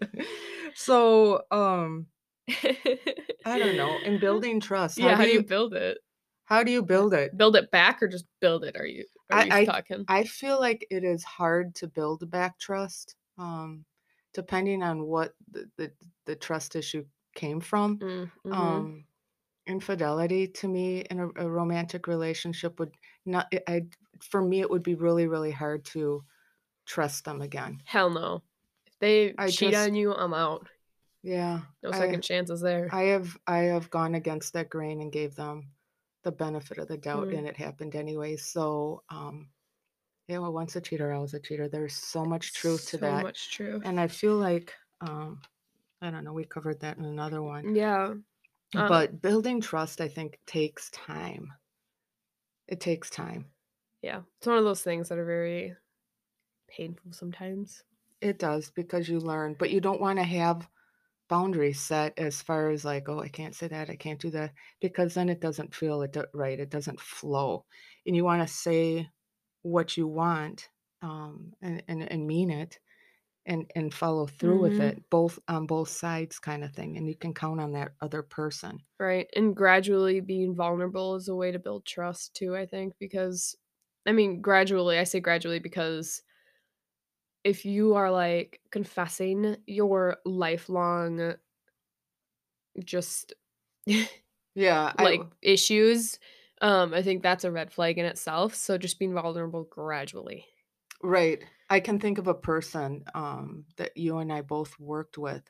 So, 0.76 1.42
um, 1.52 2.06
I 2.48 3.58
don't 3.58 3.76
know. 3.76 3.96
In 4.04 4.18
building 4.18 4.58
trust, 4.60 4.98
yeah, 4.98 5.14
how 5.14 5.22
do 5.24 5.30
you 5.30 5.42
build 5.44 5.72
it? 5.74 5.98
how 6.46 6.62
do 6.64 6.72
you 6.72 6.82
build 6.82 7.14
it? 7.14 7.36
Build 7.38 7.54
it 7.56 7.70
back 7.70 8.02
or 8.02 8.08
just 8.08 8.26
build 8.40 8.64
it? 8.64 8.76
Are 8.76 8.84
you 8.86 9.04
are 9.30 9.38
I- 9.38 9.44
you 9.44 9.52
I- 9.52 9.64
talking? 9.64 10.04
I 10.08 10.24
feel 10.24 10.58
like 10.58 10.84
it 10.90 11.04
is 11.04 11.22
hard 11.22 11.76
to 11.76 11.86
build 11.86 12.28
back 12.30 12.58
trust, 12.58 13.14
um, 13.38 13.84
depending 14.34 14.82
on 14.82 15.04
what 15.04 15.32
the, 15.52 15.70
the, 15.78 15.92
the 16.26 16.34
trust 16.34 16.74
issue 16.74 17.04
came 17.36 17.60
from. 17.60 17.98
Mm, 18.00 18.30
mhm. 18.46 18.52
Um, 18.54 19.04
infidelity 19.66 20.46
to 20.48 20.68
me 20.68 21.00
in 21.10 21.20
a, 21.20 21.28
a 21.36 21.48
romantic 21.48 22.06
relationship 22.06 22.78
would 22.78 22.92
not. 23.26 23.46
I, 23.52 23.60
I 23.66 23.82
for 24.20 24.42
me 24.42 24.60
it 24.60 24.70
would 24.70 24.82
be 24.82 24.94
really 24.94 25.26
really 25.26 25.50
hard 25.50 25.84
to 25.86 26.22
trust 26.86 27.24
them 27.24 27.40
again. 27.42 27.80
Hell 27.84 28.10
no. 28.10 28.42
If 28.86 28.98
they 29.00 29.34
I 29.38 29.48
cheat 29.48 29.72
just- 29.72 29.88
on 29.88 29.94
you, 29.94 30.14
I'm 30.14 30.34
out. 30.34 30.68
Yeah, 31.22 31.60
No 31.82 31.90
I- 31.90 31.98
second 31.98 32.22
chances 32.22 32.60
there. 32.60 32.88
I 32.92 33.04
have 33.04 33.36
I 33.46 33.58
have 33.60 33.88
gone 33.90 34.14
against 34.14 34.52
that 34.52 34.68
grain 34.68 35.00
and 35.00 35.10
gave 35.10 35.34
them 35.34 35.68
the 36.22 36.32
benefit 36.32 36.78
of 36.78 36.88
the 36.88 36.98
doubt, 36.98 37.28
Mm. 37.28 37.38
and 37.38 37.46
it 37.46 37.56
happened 37.56 37.94
anyway. 37.94 38.36
So, 38.36 39.02
um, 39.10 39.48
yeah, 40.28 40.38
well, 40.38 40.52
once 40.52 40.76
a 40.76 40.80
cheater, 40.82 41.12
always 41.12 41.32
a 41.34 41.40
cheater. 41.40 41.68
There's 41.68 41.94
so 41.94 42.24
much 42.24 42.52
truth 42.54 42.88
to 42.90 42.98
that. 42.98 43.10
so 43.10 43.16
that, 43.16 43.22
much 43.24 43.50
true. 43.52 43.80
and 43.84 43.98
I 44.00 44.06
feel 44.06 44.36
like 44.36 44.72
um, 45.00 45.40
I 46.02 46.10
don't 46.10 46.24
know. 46.24 46.32
We 46.34 46.44
covered 46.44 46.80
that 46.80 46.98
in 46.98 47.04
another 47.06 47.42
one, 47.42 47.74
Yeah. 47.74 48.14
Uh, 48.74 48.88
but 48.88 49.22
building 49.22 49.60
trust, 49.60 50.00
I 50.00 50.08
think, 50.08 50.38
takes 50.46 50.90
time. 50.90 51.52
It 52.66 52.80
takes 52.80 53.10
time. 53.10 53.46
yeah. 54.02 54.22
It's 54.38 54.46
one 54.46 54.58
of 54.58 54.64
those 54.64 54.82
things 54.82 55.08
that 55.08 55.18
are 55.18 55.24
very 55.24 55.76
painful 56.68 57.12
sometimes. 57.12 57.84
It 58.20 58.38
does 58.38 58.70
because 58.70 59.08
you 59.08 59.18
learn, 59.20 59.54
but 59.58 59.70
you 59.70 59.80
don't 59.80 60.00
want 60.00 60.18
to 60.18 60.24
have 60.24 60.68
boundaries 61.28 61.80
set 61.80 62.18
as 62.18 62.42
far 62.42 62.70
as 62.70 62.84
like, 62.84 63.08
oh, 63.08 63.20
I 63.20 63.28
can't 63.28 63.54
say 63.54 63.68
that, 63.68 63.90
I 63.90 63.96
can't 63.96 64.20
do 64.20 64.30
that, 64.30 64.52
because 64.80 65.14
then 65.14 65.28
it 65.28 65.40
doesn't 65.40 65.74
feel 65.74 66.02
it 66.02 66.12
do- 66.12 66.26
right. 66.34 66.58
It 66.58 66.70
doesn't 66.70 67.00
flow, 67.00 67.66
and 68.06 68.16
you 68.16 68.24
want 68.24 68.46
to 68.46 68.54
say 68.54 69.10
what 69.62 69.96
you 69.96 70.06
want 70.06 70.68
um, 71.02 71.54
and, 71.62 71.82
and 71.88 72.02
and 72.10 72.26
mean 72.26 72.50
it, 72.50 72.78
and 73.46 73.70
and 73.74 73.92
follow 73.94 74.26
through 74.26 74.60
with 74.60 74.80
Mhm. 74.80 74.80
it, 74.80 75.08
both 75.10 75.38
on 75.48 75.66
both 75.66 75.88
sides, 75.88 76.38
kind 76.38 76.64
of 76.64 76.72
thing, 76.74 76.96
and 76.96 77.08
you 77.08 77.16
can 77.16 77.34
count 77.34 77.60
on 77.60 77.72
that 77.72 77.94
other 78.00 78.22
person. 78.22 78.80
Right. 78.98 79.28
And 79.34 79.56
gradually 79.56 80.20
being 80.20 80.54
vulnerable 80.54 81.16
is 81.16 81.28
a 81.28 81.34
way 81.34 81.50
to 81.50 81.58
build 81.58 81.84
trust 81.84 82.34
too, 82.34 82.56
I 82.56 82.64
think, 82.66 82.94
because 82.98 83.56
I 84.06 84.12
mean, 84.12 84.40
gradually, 84.40 84.98
I 84.98 85.04
say 85.04 85.20
gradually 85.20 85.58
because 85.58 86.22
if 87.44 87.64
you 87.64 87.94
are 87.94 88.10
like 88.10 88.60
confessing 88.70 89.56
your 89.66 90.16
lifelong 90.24 91.34
just 92.84 93.32
Yeah, 94.54 94.94
like 94.98 95.32
issues, 95.42 96.18
um, 96.60 96.94
I 96.94 97.02
think 97.02 97.22
that's 97.22 97.44
a 97.44 97.52
red 97.52 97.72
flag 97.72 97.98
in 97.98 98.04
itself. 98.06 98.54
So 98.54 98.78
just 98.78 98.98
being 98.98 99.14
vulnerable 99.14 99.64
gradually. 99.64 100.46
Right. 101.04 101.44
I 101.70 101.80
can 101.80 101.98
think 101.98 102.18
of 102.18 102.26
a 102.28 102.34
person 102.34 103.04
um, 103.14 103.66
that 103.76 103.96
you 103.96 104.18
and 104.18 104.32
I 104.32 104.42
both 104.42 104.78
worked 104.78 105.18
with, 105.18 105.42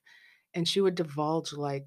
and 0.55 0.67
she 0.69 0.81
would 0.81 0.95
divulge 0.95 1.53
like 1.53 1.87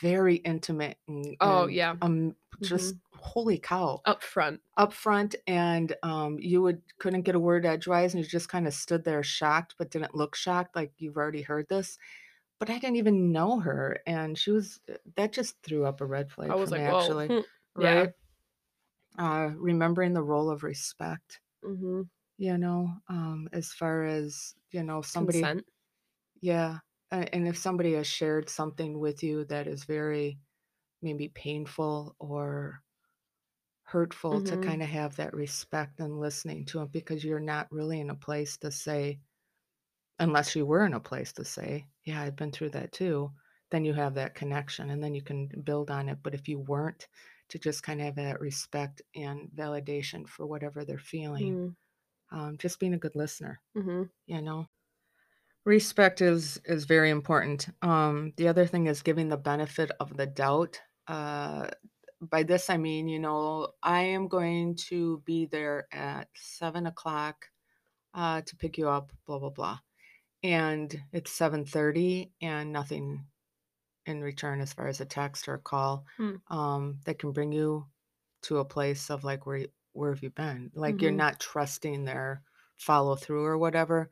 very 0.00 0.36
intimate 0.36 0.98
and, 1.06 1.36
Oh, 1.40 1.66
and, 1.66 1.72
yeah. 1.72 1.96
um, 2.00 2.36
just 2.62 2.96
holy 3.14 3.58
cow 3.58 4.00
Up 4.04 4.22
front. 4.22 4.60
up 4.76 4.92
front, 4.92 5.36
and 5.46 5.94
um, 6.02 6.38
you 6.40 6.62
would 6.62 6.82
couldn't 6.98 7.22
get 7.22 7.34
a 7.34 7.40
word 7.40 7.66
edgewise, 7.66 8.14
and 8.14 8.22
you 8.22 8.28
just 8.28 8.48
kind 8.48 8.66
of 8.66 8.74
stood 8.74 9.04
there 9.04 9.22
shocked, 9.22 9.74
but 9.78 9.90
didn't 9.90 10.14
look 10.14 10.34
shocked, 10.36 10.76
like 10.76 10.92
you've 10.98 11.16
already 11.16 11.42
heard 11.42 11.68
this. 11.68 11.98
But 12.60 12.70
I 12.70 12.78
didn't 12.78 12.96
even 12.96 13.32
know 13.32 13.60
her, 13.60 13.98
and 14.06 14.38
she 14.38 14.50
was 14.52 14.80
that 15.16 15.32
just 15.32 15.62
threw 15.62 15.86
up 15.86 16.00
a 16.00 16.06
red 16.06 16.32
flag 16.32 16.50
I 16.50 16.54
was 16.56 16.70
for 16.70 16.72
like, 16.72 16.80
me, 16.80 16.82
actually. 16.82 17.28
hmm, 17.28 17.40
Yeah. 17.76 17.84
Right? 17.84 18.12
Uh, 19.18 19.50
remembering 19.56 20.14
the 20.14 20.22
role 20.22 20.48
of 20.48 20.62
respect 20.62 21.40
Mm-hmm. 21.64 22.02
You 22.38 22.56
know 22.58 22.90
um 23.08 23.48
as 23.52 23.72
far 23.72 24.04
as 24.04 24.54
you 24.70 24.82
know 24.84 25.02
somebody 25.02 25.50
Consent. 25.50 25.66
yeah 26.40 26.78
a- 27.12 27.34
and 27.34 27.48
if 27.48 27.58
somebody 27.58 27.94
has 27.94 28.06
shared 28.06 28.48
something 28.48 28.98
with 28.98 29.22
you 29.22 29.44
that 29.46 29.66
is 29.66 29.84
very 29.84 30.40
maybe 31.02 31.28
painful 31.28 32.16
or 32.20 32.82
hurtful 33.82 34.40
to 34.40 34.56
Mhm. 34.56 34.56
kind 34.56 34.82
of 34.82 34.88
have 34.88 35.16
that 35.16 35.34
respect 35.34 35.98
and 36.00 36.20
listening 36.20 36.64
to 36.66 36.78
them 36.78 36.88
because 36.88 37.24
you're 37.24 37.40
not 37.40 37.70
really 37.72 37.98
in 38.00 38.10
a 38.10 38.14
place 38.14 38.56
to 38.58 38.70
say 38.70 39.18
unless 40.18 40.54
you 40.56 40.66
were 40.66 40.84
in 40.86 40.94
a 40.94 41.00
place 41.00 41.32
to 41.32 41.44
say 41.44 41.86
yeah 42.04 42.20
i've 42.22 42.36
been 42.36 42.52
through 42.52 42.70
that 42.70 42.92
too 42.92 43.32
then 43.70 43.84
you 43.84 43.92
have 43.94 44.14
that 44.14 44.34
connection 44.34 44.90
and 44.90 45.02
then 45.02 45.14
you 45.14 45.22
can 45.22 45.48
build 45.64 45.90
on 45.90 46.08
it 46.08 46.18
but 46.22 46.34
if 46.34 46.48
you 46.48 46.58
weren't 46.58 47.08
to 47.48 47.58
just 47.58 47.82
kind 47.82 48.00
of 48.00 48.06
have 48.06 48.16
that 48.16 48.40
respect 48.40 49.02
and 49.14 49.50
validation 49.52 50.28
for 50.28 50.46
whatever 50.46 50.84
they're 50.84 50.98
feeling 50.98 51.60
um, 52.30 52.58
just 52.58 52.80
being 52.80 52.94
a 52.94 52.98
good 52.98 53.16
listener 53.16 53.60
Mm-hmm. 53.76 54.02
you 54.26 54.42
know 54.42 54.66
respect 55.64 56.20
is 56.20 56.58
is 56.64 56.84
very 56.84 57.10
important 57.10 57.68
um 57.82 58.32
the 58.36 58.48
other 58.48 58.66
thing 58.66 58.86
is 58.86 59.02
giving 59.02 59.28
the 59.28 59.36
benefit 59.36 59.90
of 60.00 60.16
the 60.16 60.26
doubt 60.26 60.80
uh 61.08 61.68
by 62.20 62.42
this 62.42 62.70
i 62.70 62.76
mean 62.76 63.06
you 63.08 63.18
know 63.18 63.68
i 63.82 64.00
am 64.00 64.28
going 64.28 64.74
to 64.74 65.20
be 65.26 65.46
there 65.46 65.86
at 65.92 66.28
seven 66.34 66.86
o'clock 66.86 67.46
uh 68.14 68.42
to 68.42 68.56
pick 68.56 68.78
you 68.78 68.88
up 68.88 69.12
blah 69.26 69.38
blah 69.38 69.50
blah 69.50 69.78
and 70.42 71.02
it's 71.12 71.32
7.30 71.32 72.32
and 72.42 72.72
nothing 72.72 73.26
in 74.06 74.22
return 74.22 74.60
as 74.60 74.72
far 74.72 74.88
as 74.88 75.00
a 75.00 75.06
text 75.06 75.48
or 75.48 75.54
a 75.54 75.58
call 75.60 76.04
Hmm. 76.16 76.36
um 76.48 77.00
that 77.04 77.18
can 77.18 77.32
bring 77.32 77.52
you 77.52 77.86
to 78.42 78.58
a 78.58 78.64
place 78.64 79.10
of 79.10 79.24
like 79.24 79.46
where 79.46 79.58
you- 79.58 79.72
where 79.98 80.12
have 80.14 80.22
you 80.22 80.30
been 80.30 80.70
like 80.74 81.02
you're 81.02 81.12
Mhm. 81.12 81.22
not 81.24 81.40
trusting 81.40 82.04
their 82.04 82.42
follow 82.76 83.16
through 83.16 83.44
or 83.44 83.58
whatever 83.58 84.10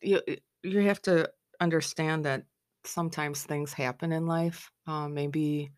you 0.00 0.20
you 0.62 0.80
have 0.80 1.02
to 1.02 1.30
understand 1.60 2.24
that 2.24 2.46
sometimes 2.84 3.44
things 3.44 3.72
happen 3.72 4.12
in 4.12 4.26
life 4.26 4.70
um, 4.86 5.14
maybe 5.14 5.72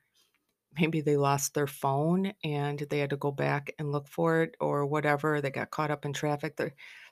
maybe 0.78 1.00
they 1.00 1.16
lost 1.16 1.54
their 1.54 1.66
phone 1.68 2.32
and 2.42 2.80
they 2.90 2.98
had 2.98 3.10
to 3.10 3.16
go 3.16 3.30
back 3.30 3.72
and 3.78 3.92
look 3.92 4.08
for 4.08 4.42
it 4.42 4.56
or 4.60 4.84
whatever 4.86 5.40
they 5.40 5.50
got 5.50 5.70
caught 5.70 5.90
up 5.90 6.04
in 6.04 6.12
traffic 6.12 6.58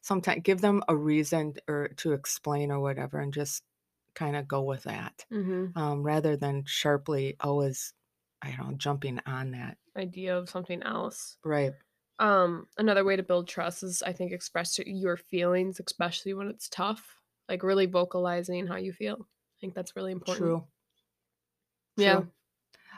sometimes 0.03 0.43
give 0.43 0.61
them 0.61 0.83
a 0.89 0.97
reason 0.97 1.55
or 1.69 1.89
to 1.89 2.13
explain 2.13 2.71
or 2.73 2.81
whatever 2.81 3.21
and 3.21 3.33
just 3.33 3.63
kind 4.15 4.37
of 4.37 4.49
go 4.49 4.63
with 4.63 4.83
that 4.85 5.25
Mm-hmm. 5.31 5.73
um, 5.77 6.03
rather 6.03 6.37
than 6.37 6.65
sharply 6.67 7.37
always 7.41 7.95
I 8.43 8.53
don't 8.57 8.71
know, 8.73 8.77
jumping 8.77 9.21
on 9.27 9.53
that. 9.53 9.79
idea 9.97 10.37
of 10.37 10.49
something 10.51 10.83
else. 10.83 11.39
Right. 11.45 11.75
Um, 12.23 12.69
another 12.79 13.05
way 13.05 13.17
to 13.17 13.23
build 13.23 13.49
trust 13.49 13.83
is 13.83 14.03
I 14.03 14.13
think 14.13 14.33
express 14.33 14.79
your 14.79 15.17
feelings, 15.17 15.81
especially 15.85 16.35
when 16.35 16.49
it's 16.49 16.69
tough. 16.69 17.21
Like 17.49 17.63
really 17.63 17.87
vocalizing 17.87 18.67
how 18.67 18.77
you 18.77 18.93
feel. 18.93 19.19
I 19.23 19.57
think 19.61 19.75
that's 19.75 19.97
really 19.97 20.13
important. 20.13 20.47
True. 20.47 20.67
Yeah. 21.97 22.23
True. 22.23 22.33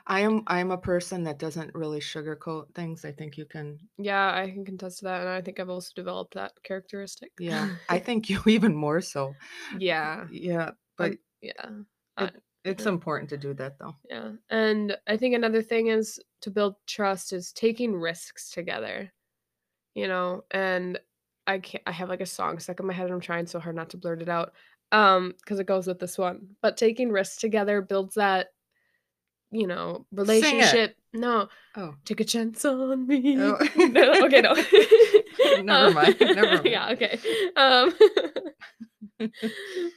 I 0.07 0.21
am 0.21 0.45
I 0.49 0.61
am 0.61 0.71
a 0.71 0.79
person 0.79 1.25
that 1.25 1.39
doesn't 1.39 1.75
really 1.75 2.01
sugarcoat 2.01 2.75
things. 2.75 3.05
I 3.05 3.13
think 3.13 3.39
you 3.39 3.47
can 3.47 3.79
Yeah, 3.99 4.33
I 4.35 4.51
can 4.51 4.65
contest 4.65 4.99
to 5.01 5.05
that, 5.07 5.21
and 5.21 5.29
I 5.31 5.41
think 5.43 5.61
I've 5.61 5.71
also 5.71 5.93
developed 5.95 6.35
that 6.35 6.53
characteristic. 6.63 7.33
yeah. 7.39 7.71
I 7.89 7.99
think 8.01 8.29
you 8.29 8.43
even 8.47 8.75
more 8.75 9.01
so. 9.01 9.35
yeah, 9.79 10.27
Yeah. 10.31 10.73
But 10.97 11.13
Um, 11.13 11.19
yeah, 11.41 11.71
I- 12.17 12.33
it's 12.64 12.87
important 12.87 13.29
to 13.31 13.37
do 13.37 13.55
that 13.55 13.79
though. 13.79 13.94
yeah. 14.09 14.31
And 14.50 14.96
I 15.07 15.16
think 15.16 15.35
another 15.35 15.62
thing 15.62 15.88
is 15.88 16.18
to 16.42 16.50
build 16.50 16.77
trust 16.87 17.33
is 17.33 17.53
taking 17.53 17.94
risks 17.94 18.50
together. 18.50 19.12
You 19.94 20.09
know, 20.09 20.44
and 20.50 20.98
I 21.46 21.59
can't. 21.59 21.83
I 21.87 21.92
have 21.92 22.09
like 22.09 22.20
a 22.20 22.27
song 22.27 22.59
stuck 22.59 22.81
in 22.81 22.87
my 22.87 22.92
head, 22.92 23.05
and 23.07 23.14
I'm 23.14 23.20
trying 23.20 23.46
so 23.46 23.61
hard 23.61 23.77
not 23.77 23.90
to 23.90 23.96
blurt 23.96 24.22
it 24.22 24.29
out, 24.29 24.55
um, 24.92 25.35
because 25.38 25.61
it 25.61 25.66
goes 25.66 25.87
with 25.87 26.00
this 26.00 26.18
one. 26.18 26.48
But 26.62 26.77
taking 26.77 27.12
risks 27.12 27.37
together 27.37 27.81
builds 27.81 28.14
that, 28.16 28.48
you 29.53 29.66
know, 29.68 30.05
relationship. 30.11 30.96
No, 31.12 31.48
Oh. 31.77 31.94
take 32.05 32.18
a 32.20 32.24
chance 32.24 32.64
on 32.64 33.07
me. 33.07 33.37
Oh. 33.40 33.57
no, 33.77 34.24
okay, 34.24 34.40
no. 34.40 34.55
Never 35.62 35.88
Um, 35.88 35.94
mind, 35.94 36.16
never 36.20 36.46
mind. 36.57 36.64
Yeah, 36.64 36.88
okay. 36.90 37.18
Um, 37.55 37.94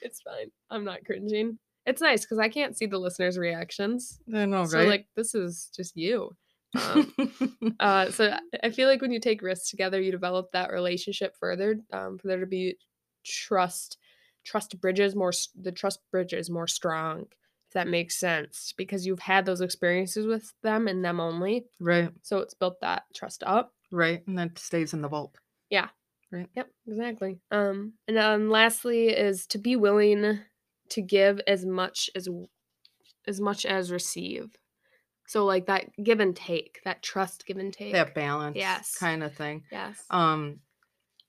it's 0.02 0.22
fine. 0.22 0.52
I'm 0.70 0.84
not 0.84 1.06
cringing. 1.06 1.58
It's 1.88 2.02
nice 2.02 2.22
because 2.26 2.38
I 2.38 2.50
can't 2.50 2.78
see 2.78 2.86
the 2.86 3.00
listeners' 3.00 3.38
reactions. 3.38 4.20
I 4.34 4.46
know, 4.46 4.66
So 4.66 4.78
right? 4.78 4.88
like 4.88 5.08
this 5.16 5.34
is 5.34 5.72
just 5.76 5.96
you. 5.98 6.36
Um, 6.76 7.14
uh, 7.80 8.12
so 8.12 8.38
I- 8.64 8.70
feel 8.72 8.88
like 8.88 9.02
when 9.02 9.12
you 9.14 9.20
take 9.20 9.42
risks 9.42 9.70
together, 9.72 10.00
you 10.00 10.12
develop 10.12 10.52
that 10.52 10.72
relationship 10.72 11.34
further. 11.40 11.80
Um, 11.94 12.18
for 12.20 12.28
there 12.28 12.40
to 12.42 12.46
be 12.46 12.76
trust, 13.26 13.98
trust 14.46 14.80
bridges 14.82 15.16
more. 15.16 15.32
The 15.60 15.72
trust 15.72 16.00
bridge 16.12 16.34
is 16.34 16.50
more 16.50 16.68
strong. 16.68 17.22
If 17.70 17.74
that 17.74 17.88
makes 17.88 18.16
sense, 18.18 18.74
because 18.78 19.06
you've 19.06 19.20
had 19.20 19.46
those 19.46 19.60
experiences 19.62 20.26
with 20.26 20.54
them 20.64 20.88
and 20.88 21.04
them 21.04 21.20
only. 21.20 21.66
right, 21.82 22.10
So 22.22 22.40
it's 22.40 22.54
built 22.54 22.80
that 22.82 23.04
trust 23.14 23.44
up. 23.46 23.74
right. 23.92 24.24
And 24.28 24.38
that 24.38 24.58
stays 24.58 24.94
in 24.94 25.02
the 25.02 25.10
vault. 25.10 25.38
Yeah. 25.70 25.90
Right. 26.32 26.48
Yep, 26.56 26.70
exactly. 26.88 27.40
Um, 27.52 27.94
and 28.08 28.16
then 28.18 28.50
lastly 28.50 29.08
is 29.10 29.48
to 29.48 29.58
be 29.58 29.76
willing 29.78 30.40
to 30.92 31.02
give 31.02 31.40
as 31.48 31.66
much 31.66 32.10
as 32.16 32.28
as 33.28 33.42
much 33.42 33.66
as 33.66 33.92
receive. 33.92 34.56
So 35.28 35.46
like 35.46 35.66
that 35.68 35.90
give 36.04 36.20
and 36.20 36.36
take, 36.36 36.82
that 36.86 37.04
trust 37.04 37.46
give 37.46 37.58
and 37.58 37.74
take. 37.74 37.94
That 37.94 38.16
balance 38.16 38.58
Yes. 38.58 38.98
kind 39.00 39.24
of 39.24 39.36
thing. 39.36 39.66
Yes. 39.72 40.06
Um 40.10 40.62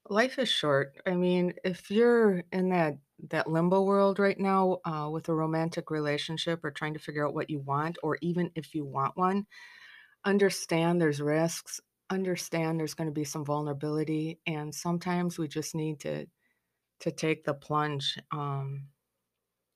life 0.09 0.38
is 0.38 0.49
short. 0.49 1.01
I 1.07 1.14
mean, 1.14 1.55
if 1.64 1.90
you're 1.90 2.44
in 2.53 2.71
that 2.71 2.99
that 3.31 3.51
limbo 3.51 3.83
world 3.83 4.18
right 4.18 4.38
now 4.38 4.79
uh, 4.85 5.09
with 5.11 5.29
a 5.29 5.35
romantic 5.35 5.90
relationship 5.90 6.64
or 6.64 6.71
trying 6.71 6.94
to 6.94 7.01
figure 7.01 7.27
out 7.27 7.35
what 7.35 7.51
you 7.51 7.61
want, 7.61 7.99
or 8.03 8.18
even 8.23 8.51
if 8.57 8.75
you 8.75 8.85
want 8.85 9.16
one, 9.16 9.47
understand 10.25 11.01
there's 11.01 11.21
risks. 11.21 11.81
Understand 12.11 12.81
there's 12.81 12.94
going 12.94 13.09
to 13.09 13.12
be 13.14 13.25
some 13.25 13.44
vulnerability, 13.44 14.40
and 14.47 14.75
sometimes 14.75 15.38
we 15.38 15.49
just 15.49 15.75
need 15.75 16.01
to 16.01 16.27
to 17.01 17.12
take 17.12 17.44
the 17.44 17.55
plunge 17.55 18.18
um, 18.33 18.88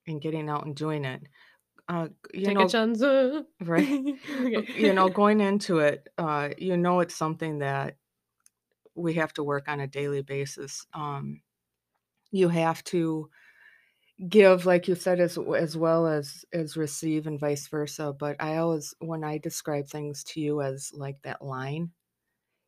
in 0.06 0.18
getting 0.18 0.48
out 0.48 0.66
and 0.66 0.74
doing 0.74 1.04
it. 1.04 1.22
Uh, 1.88 2.08
you 2.32 2.46
take 2.46 2.58
know, 2.58 2.66
a 2.66 2.68
chance. 2.68 3.02
uh. 3.02 3.42
right? 3.64 4.16
you 4.76 4.92
know, 4.92 5.08
going 5.20 5.40
into 5.40 5.78
it, 5.78 6.08
uh, 6.18 6.50
you 6.58 6.76
know, 6.76 7.00
it's 7.00 7.16
something 7.16 7.58
that 7.58 7.96
we 8.94 9.14
have 9.14 9.32
to 9.34 9.42
work 9.42 9.68
on 9.68 9.80
a 9.80 9.86
daily 9.86 10.22
basis. 10.22 10.86
Um, 10.94 11.40
you 12.30 12.48
have 12.48 12.82
to 12.84 13.28
give, 14.28 14.66
like 14.66 14.88
you 14.88 14.94
said, 14.94 15.20
as 15.20 15.38
as 15.56 15.76
well 15.76 16.06
as 16.06 16.44
as 16.52 16.76
receive, 16.76 17.26
and 17.26 17.40
vice 17.40 17.66
versa. 17.68 18.14
But 18.18 18.36
I 18.40 18.56
always, 18.56 18.94
when 19.00 19.24
I 19.24 19.38
describe 19.38 19.88
things 19.88 20.24
to 20.24 20.40
you 20.40 20.62
as 20.62 20.92
like 20.94 21.16
that 21.22 21.42
line, 21.42 21.90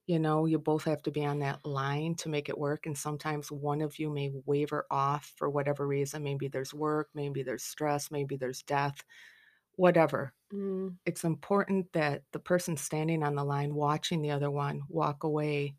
you 0.06 0.18
know, 0.18 0.46
you 0.46 0.58
both 0.58 0.84
have 0.84 1.02
to 1.02 1.10
be 1.10 1.24
on 1.24 1.38
that 1.40 1.64
line 1.64 2.14
to 2.16 2.28
make 2.28 2.48
it 2.48 2.58
work. 2.58 2.86
And 2.86 2.96
sometimes 2.96 3.50
one 3.50 3.80
of 3.80 3.98
you 3.98 4.10
may 4.10 4.30
waver 4.46 4.86
off 4.90 5.32
for 5.36 5.48
whatever 5.48 5.86
reason. 5.86 6.22
Maybe 6.22 6.48
there's 6.48 6.74
work, 6.74 7.10
maybe 7.14 7.42
there's 7.42 7.64
stress, 7.64 8.10
maybe 8.10 8.36
there's 8.36 8.62
death, 8.62 9.02
whatever 9.76 10.34
Mm, 10.52 10.98
it's 11.06 11.24
important 11.24 11.92
that 11.92 12.24
the 12.32 12.38
person 12.38 12.76
standing 12.76 13.22
on 13.22 13.34
the 13.34 13.44
line 13.44 13.74
watching 13.74 14.22
the 14.22 14.30
other 14.30 14.50
one 14.50 14.82
walk 14.88 15.24
away 15.24 15.76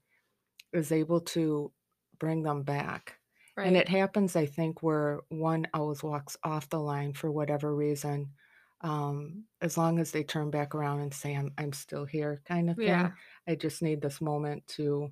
is 0.73 0.91
able 0.91 1.21
to 1.21 1.73
bring 2.19 2.43
them 2.43 2.63
back. 2.63 3.19
right. 3.57 3.67
And 3.67 3.75
it 3.77 3.89
happens, 3.89 4.35
I 4.35 4.45
think, 4.45 4.83
where 4.83 5.21
one 5.29 5.67
always 5.73 6.03
walks 6.03 6.37
off 6.43 6.69
the 6.69 6.79
line 6.79 7.13
for 7.13 7.31
whatever 7.31 7.73
reason. 7.75 8.33
Um, 8.81 9.45
as 9.61 9.77
long 9.77 9.99
as 9.99 10.11
they 10.11 10.23
turn 10.23 10.51
back 10.51 10.75
around 10.75 10.99
and 11.01 11.13
say, 11.13 11.35
I'm, 11.35 11.53
I'm 11.57 11.73
still 11.73 12.05
here, 12.05 12.41
kind 12.45 12.69
of 12.69 12.79
thing. 12.81 12.85
yeah. 12.85 13.11
I 13.47 13.55
just 13.55 13.81
need 13.81 14.01
this 14.01 14.21
moment 14.21 14.67
to 14.69 15.11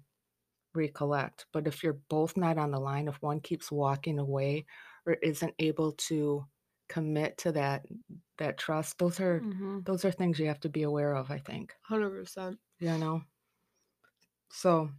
recollect. 0.76 1.48
But 1.54 1.68
if 1.68 1.84
you're 1.84 1.94
both 2.10 2.38
not 2.38 2.58
on 2.58 2.72
the 2.72 2.80
line, 2.80 3.08
if 3.08 3.22
one 3.22 3.42
keeps 3.42 3.72
walking 3.72 4.20
away 4.20 4.66
or 5.06 5.14
isn't 5.16 5.56
able 5.60 5.94
to 5.94 6.46
commit 6.90 7.38
to 7.40 7.52
that 7.54 7.86
that 8.38 8.58
trust, 8.58 9.00
those 9.00 9.20
are 9.20 9.46
hmm 9.46 9.86
those 9.86 10.06
are 10.06 10.12
things 10.12 10.40
you 10.40 10.48
have 10.48 10.62
to 10.62 10.70
be 10.70 10.84
aware 10.84 11.16
of, 11.16 11.32
I 11.32 11.40
think. 11.40 11.76
Hundred 11.82 12.10
percent. 12.10 12.60
You 12.80 12.98
know? 13.00 13.24
So, 14.50 14.90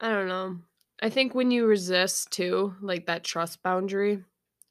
I 0.00 0.10
don't 0.10 0.28
know. 0.28 0.60
I 1.02 1.10
think 1.10 1.34
when 1.34 1.50
you 1.50 1.66
resist 1.66 2.30
too, 2.30 2.74
like 2.80 3.06
that 3.06 3.24
trust 3.24 3.62
boundary, 3.62 4.24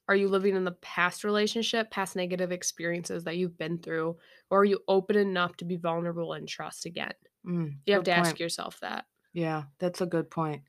are 0.08 0.16
you 0.16 0.28
living 0.28 0.56
in 0.56 0.64
the 0.64 0.72
past 0.72 1.24
relationship, 1.24 1.90
past 1.90 2.16
negative 2.16 2.52
experiences 2.52 3.24
that 3.24 3.36
you've 3.36 3.56
been 3.58 3.78
through, 3.78 4.18
or 4.50 4.60
are 4.60 4.64
you 4.64 4.80
open 4.88 5.16
enough 5.16 5.56
to 5.58 5.64
be 5.64 5.76
vulnerable 5.76 6.32
and 6.32 6.48
trust 6.48 6.86
again? 6.86 7.14
Mm, 7.44 7.78
You 7.86 7.94
have 7.94 8.04
to 8.04 8.12
ask 8.12 8.38
yourself 8.38 8.80
that. 8.80 9.06
Yeah, 9.32 9.64
that's 9.78 10.00
a 10.00 10.06
good 10.06 10.30
point. 10.30 10.64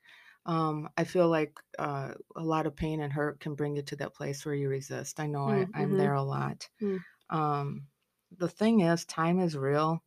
Um, 0.46 0.90
I 0.98 1.04
feel 1.04 1.28
like 1.30 1.58
uh, 1.80 2.14
a 2.36 2.44
lot 2.44 2.68
of 2.68 2.76
pain 2.76 3.02
and 3.02 3.12
hurt 3.14 3.40
can 3.40 3.56
bring 3.56 3.76
you 3.76 3.82
to 3.84 3.96
that 3.98 4.14
place 4.14 4.46
where 4.46 4.56
you 4.56 4.70
resist. 4.70 5.20
I 5.20 5.28
know 5.28 5.50
I, 5.50 5.66
Mm, 5.66 5.72
I'm 5.74 5.92
mhm. 5.92 5.98
there 5.98 6.14
a 6.14 6.24
lot. 6.24 6.70
Mm. 6.82 7.06
Um, 7.30 7.88
the 8.32 8.50
thing 8.50 8.82
is, 8.82 9.06
time 9.06 9.40
is 9.40 9.58
real 9.58 10.04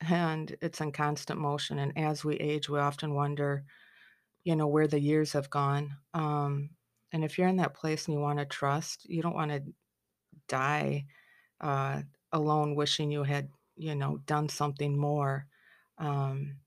and 0.00 0.56
it's 0.62 0.80
in 0.80 0.92
constant 0.92 1.40
motion. 1.40 1.78
And 1.78 1.96
as 1.98 2.24
we 2.24 2.36
age, 2.36 2.68
we 2.68 2.78
often 2.78 3.14
wonder, 3.14 3.64
you 4.44 4.56
know, 4.56 4.68
where 4.68 4.88
the 4.88 5.00
years 5.00 5.32
have 5.34 5.50
gone. 5.50 5.98
Um, 6.14 6.70
and 7.12 7.24
if 7.24 7.38
you're 7.38 7.48
in 7.48 7.56
that 7.56 7.74
place 7.74 8.06
and 8.06 8.14
you 8.14 8.20
want 8.20 8.38
to 8.40 8.46
trust, 8.46 9.08
you 9.08 9.22
don't 9.22 9.34
want 9.34 9.50
to 9.52 9.64
die 10.48 11.06
uh, 11.60 12.02
alone, 12.32 12.76
wishing 12.76 13.10
you 13.12 13.24
had, 13.24 13.50
you 13.76 13.94
know, 13.94 14.18
done 14.18 14.48
something 14.50 14.98
more. 14.98 15.46
Um, 16.00 16.60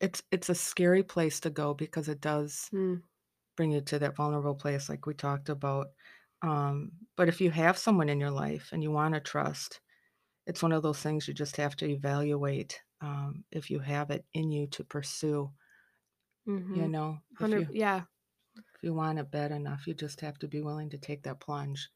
it's 0.00 0.22
it's 0.32 0.50
a 0.50 0.56
scary 0.56 1.02
place 1.04 1.40
to 1.40 1.50
go 1.50 1.74
because 1.74 2.08
it 2.08 2.20
does 2.22 2.72
Mm, 2.72 3.02
bring 3.56 3.72
you 3.72 3.80
to 3.82 3.98
that 4.00 4.16
vulnerable 4.16 4.54
place, 4.54 4.88
like 4.88 5.06
we 5.06 5.14
talked 5.14 5.48
about. 5.48 5.88
Um, 6.42 6.92
but 7.16 7.28
if 7.28 7.40
you 7.40 7.50
have 7.52 7.78
someone 7.78 8.08
in 8.08 8.20
your 8.20 8.30
life 8.30 8.70
and 8.72 8.82
you 8.82 8.90
want 8.92 9.14
to 9.14 9.20
trust, 9.20 9.80
it's 10.46 10.62
one 10.62 10.72
of 10.72 10.82
those 10.82 11.00
things 11.00 11.28
you 11.28 11.34
just 11.34 11.56
have 11.56 11.76
to 11.76 11.86
evaluate 11.88 12.82
um, 13.02 13.44
if 13.52 13.70
you 13.70 13.80
have 13.80 14.10
it 14.10 14.26
in 14.34 14.50
you 14.52 14.66
to 14.68 14.84
pursue. 14.84 15.52
You 16.72 16.86
mhm. 16.86 16.88
know, 16.88 17.22
if 17.40 17.56
you 17.56 17.66
Yeah. 17.70 18.06
if 18.54 18.82
you 18.82 18.94
want 18.94 19.18
it 19.18 19.28
bad 19.30 19.50
enough, 19.50 19.88
you 19.88 19.94
just 19.94 20.20
have 20.20 20.38
to 20.38 20.46
be 20.48 20.60
willing 20.60 20.88
to 20.90 20.98
take 20.98 21.24
that 21.24 21.40
plunge, 21.40 21.90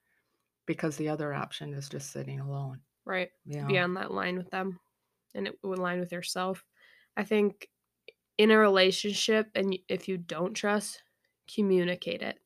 because 0.66 0.96
the 0.96 1.08
other 1.10 1.34
option 1.34 1.74
is 1.74 1.88
just 1.88 2.10
sitting 2.12 2.40
alone. 2.40 2.82
Right. 3.04 3.30
You 3.44 3.62
Be 3.66 3.78
on 3.78 3.94
that 3.94 4.10
line 4.10 4.36
with 4.36 4.50
them, 4.50 4.80
and 5.34 5.46
it 5.48 5.58
would 5.62 5.78
line 5.78 6.00
with 6.00 6.12
yourself. 6.12 6.64
I 7.20 7.24
think 7.24 7.70
in 8.38 8.50
a 8.50 8.58
relationship, 8.58 9.50
and 9.54 9.78
if 9.88 10.08
you 10.08 10.18
don't 10.18 10.54
trust, 10.54 11.02
communicate 11.54 12.22
it. 12.22 12.40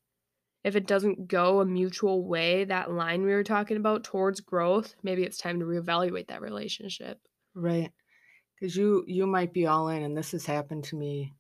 If 0.65 0.77
it 0.77 0.87
doesn't 0.87 1.29
go 1.29 1.61
a 1.61 1.67
mutual 1.67 2.27
way, 2.27 2.65
that 2.65 2.93
line 2.93 3.23
we 3.25 3.33
were 3.33 3.45
talking 3.45 3.79
about 3.79 4.05
towards 4.05 4.41
growth, 4.41 4.97
maybe 5.03 5.25
it's 5.25 5.39
time 5.39 5.61
to 5.61 5.67
reevaluate 5.67 6.29
that 6.29 6.43
relationship. 6.43 7.29
Right. 7.55 7.93
Because 8.57 8.77
you 8.77 9.05
you 9.09 9.27
might 9.27 9.53
be 9.53 9.67
all 9.67 9.89
in, 9.89 10.03
and 10.03 10.17
this 10.17 10.33
has 10.33 10.47
happened 10.47 10.85
to 10.85 10.97
me 10.97 11.35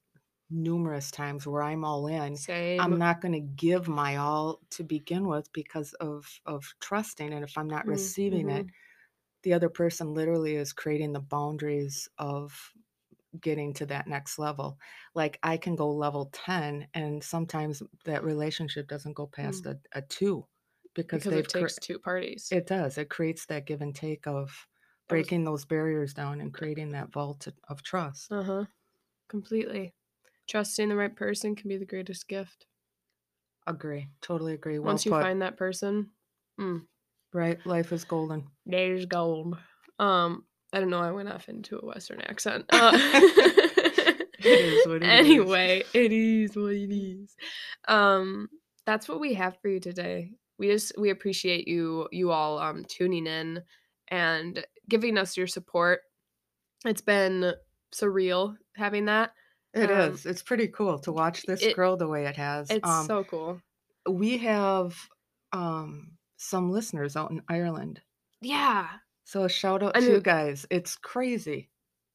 numerous 0.50 1.10
times 1.10 1.46
where 1.46 1.62
I'm 1.62 1.84
all 1.84 2.06
in. 2.08 2.40
Same. 2.46 2.78
I'm 2.78 2.98
not 2.98 3.20
going 3.20 3.32
to 3.34 3.40
give 3.40 3.88
my 3.88 4.16
all 4.16 4.60
to 4.72 4.84
begin 4.84 5.28
with 5.28 5.52
because 5.52 5.94
of 5.94 6.40
of 6.46 6.74
trusting, 6.80 7.32
and 7.32 7.44
if 7.44 7.58
I'm 7.58 7.68
not 7.68 7.86
Mm, 7.86 7.88
receiving 7.88 8.50
it, 8.50 8.66
mhm. 8.66 8.74
the 9.44 9.54
other 9.54 9.70
person 9.70 10.14
literally 10.14 10.56
is 10.56 10.72
creating 10.74 11.12
the 11.14 11.20
boundaries 11.20 12.08
of 12.18 12.72
getting 13.40 13.72
to 13.74 13.86
that 13.86 14.06
next 14.06 14.38
level. 14.38 14.78
Like 15.14 15.38
I 15.42 15.56
can 15.56 15.76
go 15.76 15.90
level 15.92 16.30
10 16.32 16.88
and 16.94 17.22
sometimes 17.22 17.82
that 18.04 18.24
relationship 18.24 18.88
doesn't 18.88 19.14
go 19.14 19.26
past 19.26 19.66
a, 19.66 19.78
a 19.92 20.02
2 20.02 20.46
because, 20.94 21.22
because 21.24 21.30
they've 21.32 21.44
it 21.44 21.52
cre- 21.52 21.58
takes 21.60 21.76
two 21.76 21.98
parties. 21.98 22.48
it 22.52 22.66
does. 22.66 22.98
It 22.98 23.08
creates 23.10 23.46
that 23.46 23.66
give 23.66 23.82
and 23.82 23.94
take 23.94 24.26
of 24.26 24.66
breaking 25.08 25.44
those 25.44 25.64
barriers 25.64 26.14
down 26.14 26.40
and 26.40 26.52
creating 26.54 26.90
that 26.92 27.12
vault 27.12 27.46
of- 27.68 27.82
trust. 27.82 28.30
Uh 28.32 28.42
huh. 28.42 28.64
Completely. 29.28 29.94
Trusting 30.48 30.88
the 30.88 30.96
right 30.96 31.14
person 31.14 31.56
can 31.56 31.68
be 31.68 31.76
the 31.76 31.86
greatest 31.86 32.28
gift. 32.28 32.66
Agree. 33.66 34.08
Totally 34.20 34.52
agree. 34.54 34.78
Well 34.78 34.88
Once 34.88 35.06
you 35.06 35.12
put. 35.12 35.22
find 35.22 35.40
that 35.42 35.56
person, 35.56 36.10
mm, 36.60 36.82
right? 37.32 37.64
Life 37.66 37.92
is 37.92 38.04
golden. 38.04 38.46
there's 38.66 39.06
gold. 39.06 39.56
Um, 39.98 40.44
I 40.74 40.80
don't 40.80 40.90
know. 40.90 41.00
I 41.00 41.12
went 41.12 41.28
off 41.28 41.48
into 41.48 41.78
a 41.78 41.86
Western 41.86 42.20
accent. 42.22 42.66
Uh, 42.72 42.90
It 44.46 44.46
is 44.46 44.86
what 44.86 44.96
it 44.96 45.02
is. 45.04 45.08
anyway, 45.08 45.84
it 45.94 46.12
is 46.12 46.54
what 46.54 46.74
it 46.74 46.92
is. 46.94 47.34
Um, 47.88 48.48
that's 48.84 49.08
what 49.08 49.18
we 49.20 49.32
have 49.34 49.56
for 49.62 49.68
you 49.68 49.80
today. 49.80 50.32
We 50.58 50.68
just 50.68 50.92
we 50.98 51.08
appreciate 51.10 51.66
you 51.66 52.08
you 52.12 52.30
all 52.30 52.58
um 52.58 52.84
tuning 52.86 53.26
in 53.26 53.62
and 54.08 54.62
giving 54.88 55.16
us 55.16 55.36
your 55.38 55.46
support. 55.46 56.00
It's 56.84 57.00
been 57.00 57.54
surreal 57.94 58.56
having 58.76 59.06
that. 59.06 59.32
It 59.72 59.90
is. 59.90 60.26
Um, 60.26 60.30
It's 60.30 60.42
pretty 60.42 60.68
cool 60.68 60.98
to 61.00 61.12
watch 61.12 61.42
this 61.44 61.62
it- 61.62 61.74
grow 61.74 61.96
the 61.96 62.08
way 62.08 62.26
it 62.26 62.36
has. 62.36 62.70
It's 62.70 62.86
um, 62.86 63.06
so 63.06 63.24
cool. 63.24 63.60
we 64.08 64.36
have 64.38 64.94
um 65.52 66.18
some 66.36 66.70
listeners 66.70 67.16
out 67.16 67.30
in 67.30 67.40
Ireland. 67.48 68.02
Yeah. 68.42 68.88
So 69.24 69.44
a 69.44 69.48
shout 69.48 69.82
out 69.82 69.96
I 69.96 70.00
to 70.00 70.06
you 70.06 70.20
guys. 70.20 70.66
It's 70.70 70.96
crazy. 70.96 71.70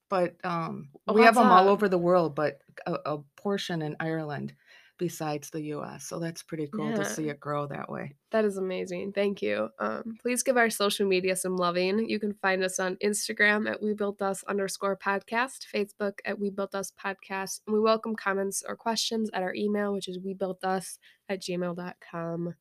But 0.10 0.36
um 0.44 0.90
we 1.12 1.24
have 1.24 1.36
them 1.36 1.52
all 1.52 1.68
over 1.68 1.88
the 1.88 1.98
world, 1.98 2.36
but 2.36 2.60
a, 2.86 2.94
a 3.06 3.18
portion 3.36 3.82
in 3.82 3.96
Ireland 4.00 4.54
besides 5.00 5.50
the 5.50 5.62
US. 5.74 6.06
So 6.06 6.20
that's 6.20 6.44
pretty 6.44 6.68
cool 6.68 6.94
to 6.94 7.06
see 7.06 7.30
it 7.30 7.40
grow 7.40 7.66
that 7.68 7.90
way. 7.90 8.16
That 8.32 8.46
is 8.46 8.58
amazing. 8.58 9.14
Thank 9.14 9.42
you. 9.42 9.70
Um, 9.80 10.18
please 10.22 10.44
give 10.44 10.58
our 10.58 10.70
social 10.70 11.08
media 11.08 11.36
some 11.36 11.56
loving. 11.56 12.08
You 12.08 12.20
can 12.20 12.34
find 12.34 12.64
us 12.64 12.80
on 12.80 12.98
Instagram 12.98 13.68
at 13.68 13.82
We 13.82 13.94
Built 13.94 14.22
Us 14.22 14.44
underscore 14.44 14.98
podcast, 14.98 15.66
Facebook 15.74 16.20
at 16.26 16.38
We 16.38 16.52
Built 16.52 16.76
Us 16.76 16.92
podcast, 16.92 17.62
and 17.66 17.74
we 17.74 17.80
welcome 17.80 18.16
comments 18.16 18.62
or 18.68 18.76
questions 18.76 19.30
at 19.34 19.42
our 19.42 19.56
email, 19.56 19.94
which 19.94 20.10
is 20.10 20.20
We 20.20 20.34
Built 20.34 20.64
Us 20.64 21.00
at 21.30 21.42
gmail.com. 21.42 22.54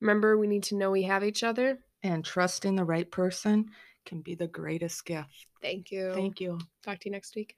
Remember, 0.00 0.38
we 0.38 0.46
need 0.46 0.64
to 0.64 0.76
know 0.76 0.90
we 0.90 1.04
have 1.04 1.24
each 1.24 1.42
other 1.42 1.78
and 2.04 2.24
trusting 2.24 2.76
the 2.76 2.84
right 2.84 3.10
person 3.10 3.70
can 4.04 4.20
be 4.20 4.34
the 4.34 4.46
greatest 4.46 5.04
gift. 5.06 5.46
Thank 5.60 5.90
you. 5.90 6.12
Thank 6.14 6.40
you. 6.40 6.58
Talk 6.82 7.00
to 7.00 7.08
you 7.08 7.12
next 7.12 7.34
week. 7.34 7.56